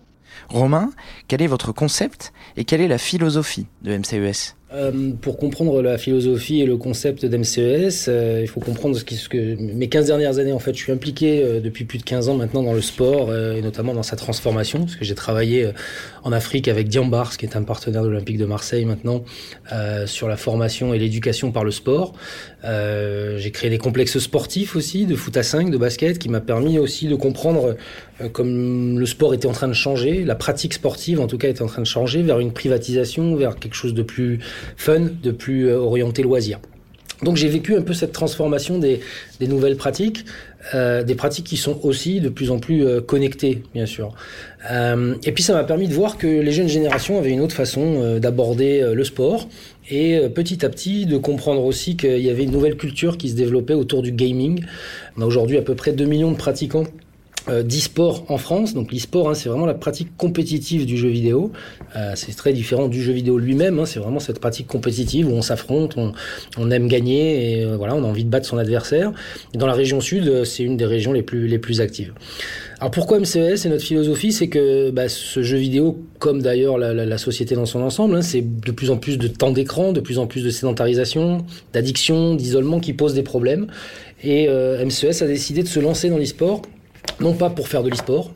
Romain, 0.48 0.90
quel 1.28 1.42
est 1.42 1.46
votre 1.46 1.72
concept 1.72 2.32
et 2.56 2.64
quelle 2.64 2.80
est 2.80 2.88
la 2.88 2.98
philosophie 2.98 3.66
de 3.82 3.96
MCES 3.96 4.55
euh, 4.72 5.12
pour 5.20 5.36
comprendre 5.36 5.80
la 5.80 5.96
philosophie 5.96 6.60
et 6.60 6.66
le 6.66 6.76
concept 6.76 7.24
d'MCES, 7.24 8.08
euh, 8.08 8.40
il 8.42 8.48
faut 8.48 8.58
comprendre 8.58 8.96
ce, 8.96 9.04
ce, 9.14 9.28
que 9.28 9.54
mes 9.54 9.88
15 9.88 10.06
dernières 10.06 10.40
années, 10.40 10.52
en 10.52 10.58
fait, 10.58 10.74
je 10.74 10.82
suis 10.82 10.90
impliqué 10.90 11.40
euh, 11.40 11.60
depuis 11.60 11.84
plus 11.84 11.98
de 11.98 12.02
15 12.02 12.28
ans 12.30 12.34
maintenant 12.34 12.64
dans 12.64 12.72
le 12.72 12.80
sport 12.80 13.32
et 13.32 13.62
notamment 13.62 13.94
dans 13.94 14.02
sa 14.02 14.16
transformation, 14.16 14.80
parce 14.80 14.96
que 14.96 15.04
j'ai 15.04 15.14
travaillé 15.14 15.70
en 16.24 16.32
Afrique 16.32 16.66
avec 16.66 16.88
Diambars, 16.88 17.36
qui 17.36 17.46
est 17.46 17.54
un 17.54 17.62
partenaire 17.62 18.02
de 18.02 18.08
l'Olympique 18.08 18.38
de 18.38 18.44
Marseille 18.44 18.84
maintenant, 18.84 19.22
sur 20.06 20.28
la 20.28 20.36
formation 20.36 20.94
et 20.94 20.98
l'éducation 20.98 21.52
par 21.52 21.62
le 21.64 21.70
sport. 21.70 22.14
j'ai 22.64 23.50
créé 23.52 23.70
des 23.70 23.78
complexes 23.78 24.18
sportifs 24.18 24.74
aussi, 24.74 25.06
de 25.06 25.14
foot 25.14 25.36
à 25.36 25.42
5, 25.42 25.70
de 25.70 25.78
basket, 25.78 26.18
qui 26.18 26.28
m'a 26.28 26.40
permis 26.40 26.78
aussi 26.78 27.06
de 27.06 27.14
comprendre 27.14 27.76
comme 28.32 28.98
le 28.98 29.06
sport 29.06 29.34
était 29.34 29.46
en 29.46 29.52
train 29.52 29.68
de 29.68 29.74
changer, 29.74 30.24
la 30.24 30.34
pratique 30.34 30.74
sportive 30.74 31.20
en 31.20 31.26
tout 31.26 31.36
cas 31.38 31.48
était 31.48 31.62
en 31.62 31.66
train 31.66 31.82
de 31.82 31.86
changer 31.86 32.22
vers 32.22 32.40
une 32.40 32.52
privatisation, 32.52 33.36
vers 33.36 33.56
quelque 33.56 33.74
chose 33.74 33.94
de 33.94 34.02
plus 34.02 34.40
fun, 34.76 35.08
de 35.22 35.30
plus 35.30 35.68
euh, 35.68 35.78
orienté 35.78 36.22
loisir. 36.22 36.58
Donc 37.22 37.36
j'ai 37.36 37.48
vécu 37.48 37.74
un 37.74 37.80
peu 37.80 37.94
cette 37.94 38.12
transformation 38.12 38.78
des, 38.78 39.00
nouvelles 39.40 39.76
pratiques, 39.76 40.26
euh, 40.74 41.02
des 41.02 41.14
pratiques 41.14 41.46
qui 41.46 41.56
sont 41.56 41.80
aussi 41.82 42.20
de 42.20 42.28
plus 42.28 42.50
en 42.50 42.58
plus 42.58 42.84
euh, 42.84 43.00
connectées, 43.00 43.62
bien 43.72 43.86
sûr. 43.86 44.14
Et 45.24 45.32
puis 45.32 45.44
ça 45.44 45.54
m'a 45.54 45.62
permis 45.62 45.86
de 45.86 45.94
voir 45.94 46.18
que 46.18 46.26
les 46.26 46.50
jeunes 46.50 46.68
générations 46.68 47.18
avaient 47.18 47.30
une 47.30 47.40
autre 47.40 47.54
façon 47.54 48.18
d'aborder 48.18 48.84
le 48.92 49.04
sport 49.04 49.48
et 49.88 50.18
petit 50.34 50.66
à 50.66 50.68
petit 50.68 51.06
de 51.06 51.16
comprendre 51.18 51.64
aussi 51.64 51.96
qu'il 51.96 52.18
y 52.18 52.30
avait 52.30 52.42
une 52.42 52.50
nouvelle 52.50 52.76
culture 52.76 53.16
qui 53.16 53.28
se 53.28 53.36
développait 53.36 53.74
autour 53.74 54.02
du 54.02 54.10
gaming. 54.10 54.64
On 55.16 55.22
a 55.22 55.24
aujourd'hui 55.24 55.56
à 55.56 55.62
peu 55.62 55.76
près 55.76 55.92
2 55.92 56.04
millions 56.04 56.32
de 56.32 56.36
pratiquants 56.36 56.82
d'e-sport 57.48 58.24
en 58.28 58.38
France. 58.38 58.74
Donc 58.74 58.92
l'e-sport, 58.92 59.30
hein, 59.30 59.34
c'est 59.34 59.48
vraiment 59.48 59.66
la 59.66 59.74
pratique 59.74 60.16
compétitive 60.16 60.86
du 60.86 60.96
jeu 60.96 61.08
vidéo. 61.08 61.52
Euh, 61.96 62.12
c'est 62.14 62.34
très 62.36 62.52
différent 62.52 62.88
du 62.88 63.02
jeu 63.02 63.12
vidéo 63.12 63.38
lui-même. 63.38 63.78
Hein, 63.78 63.86
c'est 63.86 64.00
vraiment 64.00 64.20
cette 64.20 64.40
pratique 64.40 64.66
compétitive 64.66 65.28
où 65.28 65.32
on 65.32 65.42
s'affronte, 65.42 65.96
on, 65.96 66.12
on, 66.58 66.70
aime 66.70 66.88
gagner 66.88 67.60
et 67.60 67.64
euh, 67.64 67.76
voilà, 67.76 67.94
on 67.94 68.04
a 68.04 68.06
envie 68.06 68.24
de 68.24 68.30
battre 68.30 68.46
son 68.46 68.58
adversaire. 68.58 69.12
Et 69.54 69.58
dans 69.58 69.66
la 69.66 69.74
région 69.74 70.00
sud, 70.00 70.28
euh, 70.28 70.44
c'est 70.44 70.62
une 70.62 70.76
des 70.76 70.86
régions 70.86 71.12
les 71.12 71.22
plus 71.22 71.46
les 71.46 71.58
plus 71.58 71.80
actives. 71.80 72.12
Alors 72.78 72.90
pourquoi 72.90 73.18
MCS 73.18 73.64
et 73.64 73.68
notre 73.70 73.84
philosophie, 73.84 74.32
c'est 74.32 74.48
que 74.48 74.90
bah, 74.90 75.08
ce 75.08 75.42
jeu 75.42 75.56
vidéo, 75.56 76.04
comme 76.18 76.42
d'ailleurs 76.42 76.76
la, 76.76 76.92
la, 76.92 77.06
la, 77.06 77.18
société 77.18 77.54
dans 77.54 77.64
son 77.64 77.80
ensemble, 77.80 78.16
hein, 78.16 78.22
c'est 78.22 78.42
de 78.42 78.70
plus 78.70 78.90
en 78.90 78.98
plus 78.98 79.16
de 79.16 79.28
temps 79.28 79.50
d'écran, 79.50 79.92
de 79.92 80.00
plus 80.00 80.18
en 80.18 80.26
plus 80.26 80.44
de 80.44 80.50
sédentarisation, 80.50 81.46
d'addiction, 81.72 82.34
d'isolement 82.34 82.78
qui 82.78 82.92
posent 82.92 83.14
des 83.14 83.22
problèmes. 83.22 83.68
Et 84.22 84.48
euh, 84.48 84.84
MCS 84.84 85.22
a 85.22 85.26
décidé 85.26 85.62
de 85.62 85.68
se 85.68 85.80
lancer 85.80 86.10
dans 86.10 86.18
l'e-sport 86.18 86.62
non 87.20 87.34
pas 87.34 87.50
pour 87.50 87.68
faire 87.68 87.82
de 87.82 87.88
l'e-sport, 87.88 88.32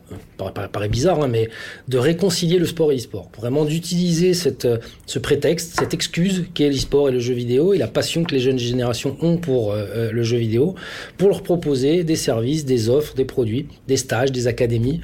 paraît, 0.71 0.89
bizarre, 0.89 1.21
hein, 1.21 1.27
mais 1.27 1.49
de 1.87 1.97
réconcilier 1.97 2.57
le 2.57 2.65
sport 2.65 2.91
et 2.91 2.95
l'e-sport. 2.95 3.29
Vraiment 3.37 3.65
d'utiliser 3.65 4.33
cette, 4.33 4.67
ce 5.05 5.19
prétexte, 5.19 5.79
cette 5.79 5.93
excuse 5.93 6.45
qu'est 6.53 6.69
l'e-sport 6.69 7.09
et 7.09 7.11
le 7.11 7.19
jeu 7.19 7.33
vidéo 7.33 7.73
et 7.73 7.77
la 7.77 7.87
passion 7.87 8.23
que 8.23 8.33
les 8.33 8.41
jeunes 8.41 8.57
générations 8.57 9.17
ont 9.21 9.37
pour 9.37 9.71
euh, 9.71 9.85
euh, 9.95 10.11
le 10.11 10.23
jeu 10.23 10.37
vidéo, 10.37 10.75
pour 11.17 11.29
leur 11.29 11.43
proposer 11.43 12.03
des 12.03 12.15
services, 12.15 12.65
des 12.65 12.89
offres, 12.89 13.13
des 13.13 13.25
produits, 13.25 13.67
des 13.87 13.97
stages, 13.97 14.31
des 14.31 14.47
académies 14.47 15.01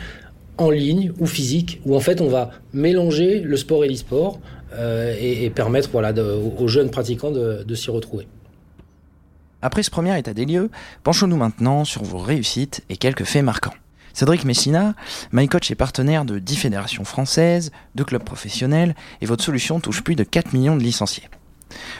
en 0.57 0.71
ligne 0.71 1.11
ou 1.19 1.27
physique, 1.27 1.81
où 1.85 1.95
en 1.95 1.99
fait 1.99 2.19
on 2.19 2.27
va 2.27 2.51
mélanger 2.73 3.39
le 3.39 3.57
sport 3.57 3.85
et 3.85 3.87
l'e-sport 3.87 4.39
euh, 4.73 5.15
et, 5.19 5.45
et, 5.45 5.49
permettre 5.49 5.91
aux 5.95 6.67
jeunes 6.67 6.89
pratiquants 6.89 7.31
de, 7.31 7.63
de 7.63 7.75
s'y 7.75 7.91
retrouver. 7.91 8.27
Après 9.61 9.81
ce 9.81 9.89
premier 9.89 10.17
état 10.17 10.33
des 10.33 10.45
lieux, 10.45 10.69
penchons-nous 11.03 11.37
maintenant 11.37 11.83
sur 11.83 12.03
vos 12.03 12.19
réussites 12.19 12.83
et 12.89 12.97
quelques 12.97 13.23
faits 13.23 13.43
marquants. 13.43 13.73
Cédric 14.13 14.45
Messina, 14.45 14.93
MyCoach 15.31 15.71
est 15.71 15.75
partenaire 15.75 16.25
de 16.25 16.39
10 16.39 16.55
fédérations 16.57 17.05
françaises, 17.05 17.71
de 17.95 18.03
clubs 18.03 18.23
professionnels, 18.23 18.95
et 19.21 19.25
votre 19.25 19.43
solution 19.43 19.79
touche 19.79 20.03
plus 20.03 20.15
de 20.15 20.23
4 20.23 20.53
millions 20.53 20.75
de 20.75 20.83
licenciés. 20.83 21.29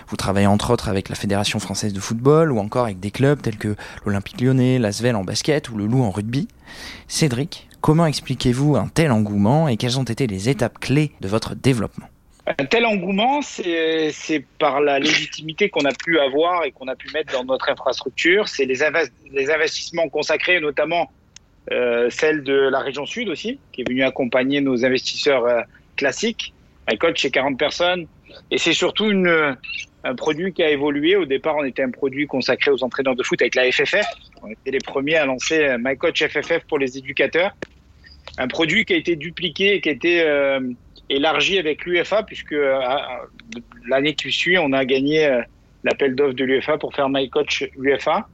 Vous 0.08 0.16
travaillez 0.16 0.48
entre 0.48 0.72
autres 0.72 0.88
avec 0.88 1.10
la 1.10 1.16
Fédération 1.16 1.60
française 1.60 1.94
de 1.94 2.00
football 2.00 2.52
ou 2.52 2.60
encore 2.60 2.86
avec 2.86 3.00
des 3.00 3.12
clubs 3.12 3.42
tels 3.42 3.58
que 3.58 3.76
l'Olympique 4.06 4.42
lyonnais, 4.42 4.80
l'Asvel 4.80 5.16
en 5.16 5.24
basket 5.24 5.70
ou 5.70 5.78
le 5.78 5.86
Loup 5.86 6.04
en 6.04 6.12
rugby. 6.12 6.48
Cédric, 7.08 7.68
comment 7.82 8.06
expliquez-vous 8.06 8.76
un 8.76 8.88
tel 8.88 9.12
engouement 9.12 9.68
et 9.68 9.78
quelles 9.78 10.00
ont 10.00 10.04
été 10.04 10.28
les 10.28 10.50
étapes 10.50 10.80
clés 10.80 11.12
de 11.22 11.28
votre 11.28 11.56
développement? 11.56 12.08
Un 12.48 12.66
tel 12.66 12.86
engouement, 12.86 13.42
c'est 13.42 14.46
par 14.58 14.80
la 14.80 15.00
légitimité 15.00 15.70
qu'on 15.70 15.86
a 15.86 15.92
pu 15.92 16.20
avoir 16.20 16.64
et 16.64 16.72
qu'on 16.72 16.88
a 16.88 16.96
pu 16.96 17.12
mettre 17.14 17.34
dans 17.34 17.44
notre 17.44 17.70
infrastructure. 17.70 18.48
C'est 18.48 18.66
les, 18.66 18.84
invest 18.84 19.12
les, 19.32 19.52
investissements 19.52 20.08
consacrés, 20.08 20.62
notamment 20.62 21.12
euh, 21.72 22.10
celle 22.10 22.44
de 22.44 22.54
la 22.54 22.80
région 22.80 23.06
sud 23.06 23.28
aussi, 23.28 23.60
qui 23.74 23.82
est 23.82 23.90
venue 23.90 24.04
accompagner 24.04 24.62
nos 24.62 24.86
investisseurs 24.86 25.46
euh, 25.46 25.62
classiques. 25.98 26.54
Un 26.88 26.96
coach 26.96 27.20
chez 27.20 27.32
40 27.32 27.60
personnes. 27.60 28.08
Et 28.50 28.58
c'est 28.58 28.74
surtout 28.74 29.12
une, 29.12 29.58
un 30.06 30.16
produit 30.16 30.54
qui 30.54 30.64
a 30.64 30.70
évolué. 30.70 31.18
Au 31.18 31.26
départ, 31.26 31.58
on 31.58 31.66
était 31.66 31.84
un 31.84 31.92
produit 31.92 32.28
consacré 32.28 32.72
aux 32.72 32.82
entraîneurs 32.82 33.16
de 33.16 33.24
foot 33.24 33.42
avec 33.42 33.56
la 33.56 33.70
FFF. 33.70 34.06
On 34.42 34.48
était 34.48 34.72
les 34.72 34.80
premiers 34.80 35.18
à 35.18 35.26
lancer 35.26 35.60
euh, 35.60 35.78
MyCoach 35.78 36.28
FFF 36.28 36.66
pour 36.68 36.80
les 36.80 36.98
éducateurs. 36.98 37.52
Un 38.38 38.48
produit 38.48 38.86
qui 38.86 38.94
a 38.94 38.98
été 38.98 39.16
dupliqué 39.18 39.76
et 39.76 39.82
qui 39.82 39.90
a 39.90 39.92
été... 39.92 40.22
Euh, 40.22 40.62
élargi 41.10 41.58
avec 41.58 41.86
l'UFA, 41.86 42.24
puisque 42.24 42.54
euh, 42.54 42.80
l'année 43.88 44.16
qui 44.16 44.32
suit, 44.32 44.58
on 44.58 44.74
a 44.74 44.86
gagné 44.86 45.26
euh, 45.26 45.42
l'appel 45.84 46.16
d'offres 46.16 46.34
de 46.34 46.44
l'UFA 46.44 46.78
pour 46.78 46.94
faire 46.94 47.10
My 47.10 47.30
Coach 47.30 47.66
UFA. 47.78 48.28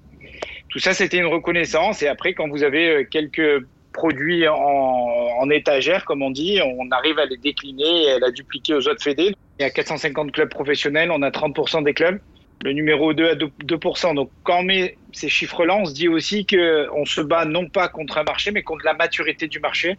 Tout 0.69 0.79
ça, 0.79 0.93
c'était 0.93 1.17
une 1.17 1.27
reconnaissance. 1.27 2.01
Et 2.01 2.07
après, 2.07 2.33
quand 2.33 2.47
vous 2.49 2.63
avez 2.63 2.89
euh, 2.89 3.03
quelques 3.03 3.65
produits 3.93 4.47
en, 4.47 5.49
étagère, 5.51 6.03
comme 6.05 6.23
on 6.23 6.31
dit, 6.31 6.59
on 6.63 6.89
arrive 6.89 7.19
à 7.19 7.27
les 7.27 7.37
décliner 7.37 8.05
et 8.05 8.11
à 8.13 8.19
la 8.19 8.31
dupliquer 8.31 8.73
aux 8.73 8.87
autres 8.87 9.03
fédés. 9.03 9.35
Il 9.59 9.61
y 9.61 9.65
a 9.65 9.69
450 9.69 10.31
clubs 10.31 10.49
professionnels, 10.49 11.11
on 11.11 11.21
a 11.21 11.29
30% 11.29 11.83
des 11.83 11.93
clubs. 11.93 12.19
Le 12.63 12.71
numéro 12.71 13.13
2 13.13 13.29
à 13.29 13.35
2%. 13.35 14.15
Donc, 14.15 14.31
quand 14.41 14.61
on 14.61 14.63
met 14.63 14.97
ces 15.11 15.29
chiffres-là, 15.29 15.75
on 15.75 15.85
se 15.85 15.93
dit 15.93 16.07
aussi 16.07 16.47
qu'on 16.47 17.05
se 17.05 17.21
bat 17.21 17.45
non 17.45 17.67
pas 17.67 17.87
contre 17.87 18.17
un 18.17 18.23
marché, 18.23 18.49
mais 18.49 18.63
contre 18.63 18.83
la 18.83 18.95
maturité 18.95 19.47
du 19.47 19.59
marché. 19.59 19.97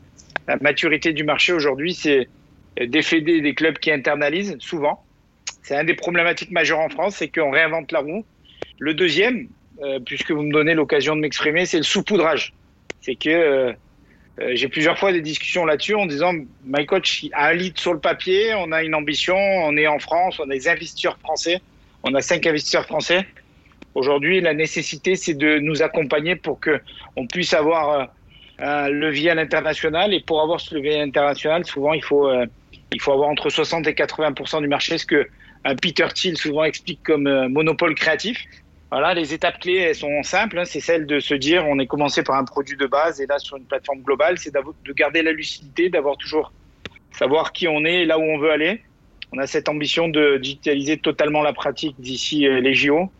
La 0.48 0.56
maturité 0.56 1.12
du 1.12 1.22
marché 1.22 1.52
aujourd'hui, 1.52 1.94
c'est 1.94 2.28
des 2.76 3.20
des 3.20 3.54
clubs 3.54 3.78
qui 3.78 3.90
internalisent 3.90 4.56
souvent. 4.58 5.04
C'est 5.64 5.76
un 5.76 5.84
des 5.84 5.94
problématiques 5.94 6.50
majeures 6.50 6.80
en 6.80 6.90
France, 6.90 7.16
c'est 7.16 7.28
qu'on 7.28 7.50
réinvente 7.50 7.90
la 7.90 8.00
roue. 8.00 8.24
Le 8.78 8.92
deuxième, 8.92 9.48
euh, 9.82 9.98
puisque 9.98 10.30
vous 10.30 10.42
me 10.42 10.52
donnez 10.52 10.74
l'occasion 10.74 11.16
de 11.16 11.20
m'exprimer, 11.22 11.64
c'est 11.64 11.78
le 11.78 11.84
saupoudrage. 11.84 12.52
C'est 13.00 13.14
que 13.14 13.30
euh, 13.30 13.72
euh, 14.40 14.50
j'ai 14.54 14.68
plusieurs 14.68 14.98
fois 14.98 15.10
des 15.10 15.22
discussions 15.22 15.64
là-dessus 15.64 15.94
en 15.94 16.04
disant 16.04 16.32
My 16.66 16.84
coach 16.84 17.24
a 17.32 17.48
un 17.48 17.52
lead 17.54 17.78
sur 17.78 17.94
le 17.94 18.00
papier, 18.00 18.52
on 18.54 18.72
a 18.72 18.82
une 18.82 18.94
ambition, 18.94 19.36
on 19.36 19.74
est 19.76 19.86
en 19.86 19.98
France, 19.98 20.38
on 20.38 20.50
a 20.50 20.54
des 20.54 20.68
investisseurs 20.68 21.18
français, 21.18 21.62
on 22.02 22.14
a 22.14 22.20
cinq 22.20 22.46
investisseurs 22.46 22.84
français. 22.84 23.26
Aujourd'hui, 23.94 24.42
la 24.42 24.52
nécessité, 24.52 25.16
c'est 25.16 25.34
de 25.34 25.58
nous 25.60 25.82
accompagner 25.82 26.36
pour 26.36 26.60
que 26.60 26.80
on 27.16 27.26
puisse 27.26 27.54
avoir 27.54 28.12
un 28.58 28.88
levier 28.88 29.30
à 29.30 29.34
l'international. 29.34 30.12
Et 30.12 30.20
pour 30.20 30.42
avoir 30.42 30.60
ce 30.60 30.74
levier 30.74 31.00
international, 31.00 31.64
souvent, 31.64 31.92
il 31.92 32.02
faut 32.02 32.28
il 32.94 33.00
faut 33.00 33.12
avoir 33.12 33.28
entre 33.28 33.50
60 33.50 33.86
et 33.86 33.92
80% 33.92 34.60
du 34.60 34.68
marché, 34.68 34.98
ce 34.98 35.04
que 35.04 35.28
un 35.64 35.74
Peter 35.74 36.06
Thiel 36.14 36.36
souvent 36.36 36.64
explique 36.64 37.02
comme 37.02 37.26
euh, 37.26 37.48
monopole 37.48 37.94
créatif. 37.94 38.44
Voilà, 38.90 39.14
les 39.14 39.34
étapes 39.34 39.58
clés, 39.58 39.78
elles 39.78 39.94
sont 39.94 40.22
simples. 40.22 40.58
Hein. 40.58 40.64
c'est 40.64 40.80
celle 40.80 41.06
de 41.06 41.18
se 41.18 41.34
dire, 41.34 41.66
on 41.66 41.78
est 41.78 41.86
commencé 41.86 42.22
par 42.22 42.36
un 42.36 42.44
produit 42.44 42.76
de 42.76 42.86
base 42.86 43.20
et 43.20 43.26
là 43.26 43.38
sur 43.38 43.56
une 43.56 43.64
plateforme 43.64 44.02
globale, 44.02 44.38
c'est 44.38 44.52
de 44.54 44.92
garder 44.92 45.22
la 45.22 45.32
lucidité, 45.32 45.88
d'avoir 45.88 46.16
toujours 46.16 46.52
savoir 47.10 47.52
qui 47.52 47.66
on 47.66 47.84
est 47.84 48.02
et 48.02 48.04
là 48.04 48.18
où 48.18 48.22
on 48.22 48.38
veut 48.38 48.50
aller. 48.50 48.82
On 49.32 49.38
a 49.38 49.46
cette 49.46 49.68
ambition 49.68 50.06
de 50.08 50.36
digitaliser 50.36 50.98
totalement 50.98 51.42
la 51.42 51.52
pratique 51.52 51.96
d'ici 51.98 52.46
euh, 52.46 52.60
les 52.60 52.74
JO. 52.74 53.10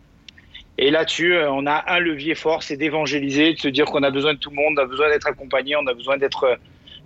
Et 0.77 0.91
là-dessus, 0.91 1.35
euh, 1.35 1.51
on 1.51 1.65
a 1.65 1.83
un 1.91 1.99
levier 1.99 2.35
fort, 2.35 2.63
c'est 2.63 2.77
d'évangéliser, 2.77 3.53
de 3.53 3.59
se 3.59 3.67
dire 3.67 3.85
qu'on 3.85 4.03
a 4.03 4.11
besoin 4.11 4.35
de 4.35 4.39
tout 4.39 4.51
le 4.51 4.55
monde, 4.55 4.75
on 4.77 4.81
a 4.81 4.85
besoin 4.85 5.09
d'être 5.09 5.27
accompagné, 5.27 5.75
on 5.75 5.87
a 5.87 5.93
besoin 5.93 6.17
d'être 6.17 6.57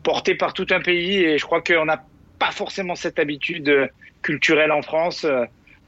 porté 0.04 0.36
par 0.36 0.54
tout 0.54 0.68
un 0.70 0.82
pays. 0.82 1.24
Et 1.24 1.38
je 1.40 1.46
crois 1.46 1.62
qu'on 1.62 1.90
a 1.90 2.04
pas 2.40 2.52
forcément 2.52 2.96
cette 2.96 3.20
habitude 3.20 3.92
culturelle 4.22 4.72
en 4.72 4.82
France. 4.82 5.26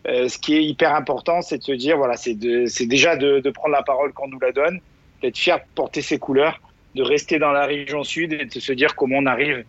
Euh, 0.07 0.27
ce 0.27 0.37
qui 0.37 0.55
est 0.55 0.63
hyper 0.63 0.95
important, 0.95 1.41
c'est 1.41 1.59
de 1.59 1.63
se 1.63 1.71
dire, 1.71 1.97
voilà, 1.97 2.17
c'est 2.17 2.35
déjà 2.35 3.15
de, 3.15 3.49
prendre 3.51 3.73
la 3.73 3.83
parole 3.83 4.13
quand 4.13 4.25
on 4.25 4.29
nous 4.29 4.39
la 4.39 4.51
donne, 4.51 4.79
d'être 5.21 5.37
fier 5.37 5.57
de 5.57 5.63
porter 5.75 6.01
ses 6.01 6.17
couleurs, 6.17 6.59
de 6.95 7.03
rester 7.03 7.39
dans 7.39 7.51
la 7.51 7.65
région 7.65 8.03
sud 8.03 8.33
et 8.33 8.45
de 8.45 8.59
se 8.59 8.73
dire 8.73 8.95
comment 8.95 9.17
on 9.17 9.25
arrive 9.25 9.63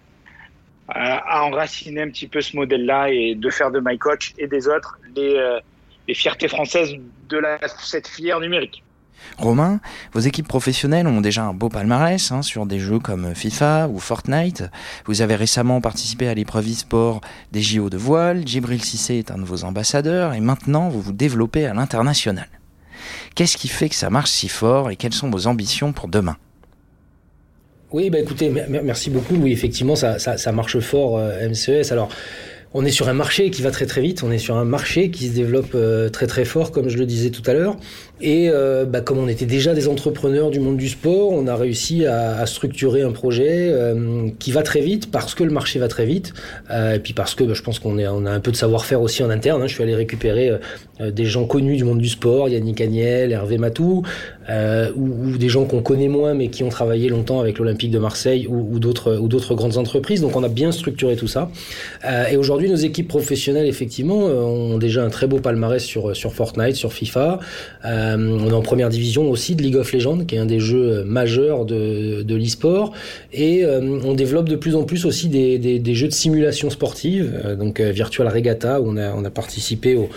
à, 0.89 1.45
enraciner 1.45 2.03
un 2.03 2.09
petit 2.09 2.27
peu 2.27 2.41
ce 2.41 2.57
modèle-là 2.57 3.11
et 3.11 3.35
de 3.35 3.51
faire 3.51 3.71
de 3.71 3.81
My 3.85 3.99
Coach 3.99 4.35
et 4.39 4.47
des 4.47 4.69
autres 4.69 4.99
les, 5.15 5.37
euh, 5.37 5.61
fiertés 6.15 6.49
françaises 6.49 6.95
de 7.29 7.43
cette 7.79 8.09
filière 8.09 8.41
numérique. 8.41 8.83
Romain, 9.39 9.81
vos 10.13 10.21
équipes 10.21 10.49
professionnelles 10.49 11.07
ont 11.07 11.21
déjà 11.21 11.45
un 11.45 11.55
beau 11.55 11.69
palmarès 11.69 12.33
hein, 12.33 12.43
sur 12.43 12.67
des 12.67 12.79
jeux 12.79 12.99
comme 12.99 13.35
FIFA 13.35 13.89
ou 13.89 13.99
Fortnite. 13.99 14.65
Vous 15.07 15.23
avez 15.23 15.37
récemment 15.37 15.81
participé 15.81 16.29
à 16.29 16.35
l'épreuve 16.35 16.71
e-sport 16.71 17.21
des 17.53 17.63
JO 17.63 17.91
de 17.91 17.97
voile, 17.97 18.47
Djibril 18.47 18.83
Cissé 18.83 19.17
est 19.17 19.31
un 19.31 19.39
de 19.39 19.45
vos 19.45 19.65
ambassadeurs 19.65 20.35
et 20.35 20.41
maintenant 20.41 20.89
vous 20.89 21.01
vous 21.01 21.13
développez 21.13 21.67
à 21.67 21.75
l'international. 21.75 22.49
Qu'est-ce 23.35 23.57
qui 23.57 23.69
fait 23.69 23.89
que 23.89 23.95
ça 23.95 24.11
marche 24.11 24.31
si 24.31 24.49
fort 24.49 24.91
et 24.91 24.97
quelles 24.97 25.15
sont 25.15 25.31
vos 25.31 25.47
ambitions 25.47 25.93
pour 25.93 26.09
demain? 26.09 26.37
Oui, 27.93 28.09
bah 28.09 28.19
écoutez, 28.19 28.49
merci 28.49 29.11
beaucoup. 29.11 29.35
Oui, 29.35 29.53
effectivement, 29.53 29.97
ça, 29.97 30.53
marche 30.53 30.79
fort, 30.81 31.19
euh, 31.19 31.49
MCES. 31.49 31.93
Alors, 31.93 32.09
on 32.75 32.87
est 32.87 32.91
sur 32.91 33.09
un 33.11 33.13
marché 33.13 33.51
qui 33.51 33.61
va 33.61 33.71
très 33.71 33.85
très 33.85 34.01
vite, 34.01 34.23
on 34.23 34.31
est 34.31 34.39
sur 34.39 34.57
un 34.57 34.65
marché 34.65 35.11
qui 35.11 35.29
se 35.29 35.35
développe 35.35 35.75
euh, 35.75 36.09
très 36.09 36.27
très 36.27 36.47
fort, 36.47 36.73
comme 36.73 36.89
je 36.89 36.97
le 36.97 37.05
disais 37.05 37.29
tout 37.29 37.43
à 37.45 37.53
l'heure. 37.53 37.77
Et 38.23 38.49
euh, 38.49 38.85
bah, 38.85 39.01
comme 39.01 39.19
on 39.19 39.29
était 39.29 39.47
déjà 39.47 39.75
des 39.75 39.89
entrepreneurs 39.89 40.51
du 40.51 40.61
monde 40.61 40.77
du 40.77 40.89
sport, 40.89 41.31
on 41.33 41.47
a 41.47 41.57
réussi 41.57 42.07
à, 42.07 42.39
à 42.39 42.47
structurer 42.47 43.03
un 43.03 43.13
projet 43.13 43.69
euh, 43.71 44.29
qui 44.39 44.53
va 44.53 44.63
très 44.63 44.81
vite 44.81 45.11
parce 45.11 45.35
que 45.35 45.45
le 45.45 45.51
marché 45.51 45.79
va 45.79 45.89
très 45.89 46.07
vite. 46.07 46.33
et 46.71 46.99
puis 46.99 47.13
parce 47.13 47.35
que 47.35 47.45
bah, 47.45 47.55
je 47.55 47.63
pense 47.63 47.79
qu'on 47.79 47.99
on 47.99 48.27
a 48.27 48.31
un 48.31 48.41
peu 48.41 48.51
de 48.51 48.57
savoir-faire 48.57 49.03
aussi 49.03 49.23
en 49.23 49.31
interne. 49.31 49.63
Hein. 49.63 49.67
Je 49.67 49.75
suis 49.75 49.83
allé 49.83 49.95
récupérer 49.95 50.53
des 51.01 51.25
gens 51.25 51.45
connus 51.47 51.77
du 51.77 51.85
monde 51.85 51.99
du 51.99 52.09
sport, 52.09 52.49
Yannick 52.49 52.81
Agnel, 52.81 53.33
Hervé 53.33 53.59
Matou, 53.59 54.03
ou, 54.49 55.01
ou, 55.01 55.37
des 55.37 55.49
gens 55.49 55.65
qu'on 55.65 55.83
connaît 55.83 56.09
moins 56.09 56.35
mais 56.35 56.49
qui 56.49 56.63
ont 56.63 56.69
travaillé 56.69 57.09
longtemps 57.09 57.41
avec 57.41 57.59
l'Olympique 57.59 57.91
de 57.91 57.99
Marseille 57.99 58.47
ou, 58.49 58.75
ou 58.75 58.79
d'autres 58.79 59.55
grandes 59.55 59.77
entreprises. 59.77 60.21
Donc 60.21 60.37
on 60.37 60.45
a 60.45 60.49
bien 60.49 60.73
structuré 60.73 61.17
tout 61.17 61.29
ça. 61.29 61.51
et 62.31 62.37
aujourd'hui, 62.37 62.69
nos 62.69 62.77
équipes 62.77 63.09
professionnelles, 63.09 63.67
effectivement, 63.67 64.29
euh, 64.29 64.43
ont 64.43 64.79
déjà 64.79 65.05
un 65.05 65.11
très 65.11 65.27
beau 65.27 65.39
palmarès 65.39 65.83
sur, 65.83 66.15
sur 66.17 66.33
Fortnite, 66.33 66.77
sur 66.77 66.93
FIFA. 66.93 67.41
Euh, 67.85 68.12
on 68.19 68.49
est 68.49 68.55
en 68.55 68.63
première 68.63 68.89
division 68.89 69.31
aussi 69.31 69.55
de 69.55 69.63
League 69.63 69.77
of 69.77 69.93
Legends, 69.93 70.25
qui 70.25 70.37
est 70.37 70.39
un 70.39 70.47
des 70.47 70.61
jeux 70.61 71.05
majeurs 71.05 71.65
de, 71.65 72.23
de 72.23 72.35
l'e-sport. 72.35 72.93
Et 73.33 73.65
euh, 73.65 74.01
on 74.05 74.15
développe 74.15 74.49
de 74.49 74.57
plus 74.57 74.77
en 74.77 74.85
plus 74.85 75.05
aussi 75.05 75.29
des, 75.29 75.59
des, 75.59 75.95
jeux 75.95 76.09
de 76.09 76.13
simulation 76.13 76.71
sportive, 76.71 77.33
donc 77.59 77.81
Virtual 77.81 78.29
Regatta, 78.29 78.81
où 78.81 78.89
on 78.89 78.97
a, 78.97 79.13
on 79.15 79.25
a 79.25 79.31
participé 79.31 79.97
aux, 79.97 80.09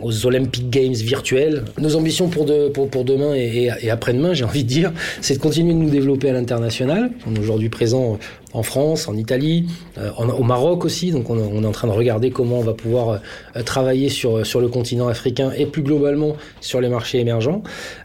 aux 0.00 0.26
Olympic 0.26 0.70
Games 0.70 0.92
virtuels. 0.94 1.64
Nos 1.78 1.96
ambitions 1.96 2.28
pour, 2.28 2.44
de, 2.44 2.68
pour, 2.68 2.88
pour 2.88 3.04
demain 3.04 3.34
et, 3.34 3.70
et 3.80 3.90
après-demain, 3.90 4.34
j'ai 4.34 4.44
envie 4.44 4.64
de 4.64 4.68
dire, 4.68 4.92
c'est 5.20 5.34
de 5.34 5.40
continuer 5.40 5.72
de 5.72 5.78
nous 5.78 5.90
développer 5.90 6.30
à 6.30 6.32
l'international. 6.32 7.10
On 7.26 7.34
est 7.34 7.38
aujourd'hui 7.38 7.68
présent 7.68 8.18
en 8.52 8.62
France, 8.62 9.08
en 9.08 9.16
Italie, 9.16 9.66
euh, 9.98 10.10
au 10.12 10.42
Maroc 10.42 10.84
aussi. 10.84 11.10
Donc 11.10 11.30
on, 11.30 11.38
on, 11.38 11.62
est 11.62 11.66
en 11.66 11.72
train 11.72 11.88
de 11.88 11.92
regarder 11.92 12.30
comment 12.30 12.58
on 12.58 12.64
va 12.64 12.74
pouvoir 12.74 13.20
euh, 13.56 13.62
travailler 13.62 14.08
sur, 14.08 14.46
sur 14.46 14.60
le 14.60 14.68
continent 14.68 15.08
africain 15.08 15.50
et 15.56 15.66
plus 15.66 15.82
globalement 15.82 16.36
sur 16.60 16.80
les 16.80 16.88
marchés 16.88 17.20
émergents. 17.20 17.62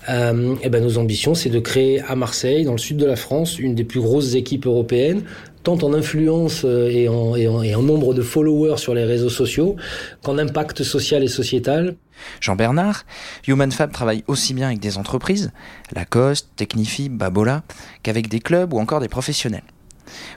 Euh, 0.10 0.56
et 0.62 0.70
ben 0.70 0.84
nos 0.84 0.98
ambitions, 0.98 1.34
c'est 1.34 1.50
de 1.50 1.60
créer 1.60 2.02
à 2.02 2.16
Marseille, 2.16 2.66
dans 2.66 2.74
le 2.74 2.78
sud 2.78 2.98
de 2.98 3.06
la 3.06 3.16
France, 3.16 3.60
une 3.60 3.76
des 3.76 3.84
plus 3.84 4.02
grosses 4.02 4.36
équipes 4.36 4.66
européennes 4.66 5.24
tant 5.64 5.78
en 5.82 5.94
influence 5.94 6.64
euh, 6.66 6.90
et 6.90 7.08
en, 7.08 7.36
et, 7.36 7.48
en, 7.48 7.64
et 7.64 7.74
en, 7.74 7.82
nombre 7.82 8.14
de 8.14 8.22
followers 8.22 8.78
sur 8.78 8.94
les 8.94 9.06
réseaux 9.06 9.30
sociaux 9.30 9.76
qu'en 10.22 10.38
impact 10.38 10.84
social 10.84 11.24
et 11.24 11.28
sociétal. 11.28 11.96
Jean 12.42 12.56
Bernard, 12.56 13.06
HumanFab 13.48 13.92
travaille 13.92 14.24
aussi 14.28 14.54
bien 14.54 14.68
avec 14.68 14.80
des 14.80 14.98
entreprises, 14.98 15.52
Lacoste, 15.94 16.50
Technifi, 16.56 17.10
Babola, 17.10 17.64
qu'avec 18.04 18.28
des 18.28 18.40
clubs 18.40 18.74
ou 18.74 18.80
encore 18.80 19.00
des 19.00 19.08
professionnels. 19.08 19.64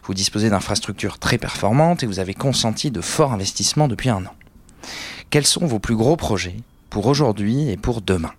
Vous 0.05 0.15
disposez 0.15 0.51
d'infrastructures 0.51 1.19
très 1.19 1.39
performantes 1.39 2.03
et 2.03 2.07
vous 2.07 2.19
avez 2.19 2.35
consenti 2.35 2.91
de 2.91 3.01
forts 3.01 3.33
investissements 3.33 3.89
depuis 3.89 4.09
un 4.09 4.25
an. 4.25 4.35
Quels 5.31 5.47
sont 5.47 5.67
vos 5.67 5.79
plus 5.79 5.97
gros 5.97 6.17
projets 6.17 6.57
pour 6.91 7.07
aujourd'hui 7.07 7.71
et 7.71 7.77
pour 7.77 8.01
demain? 8.01 8.33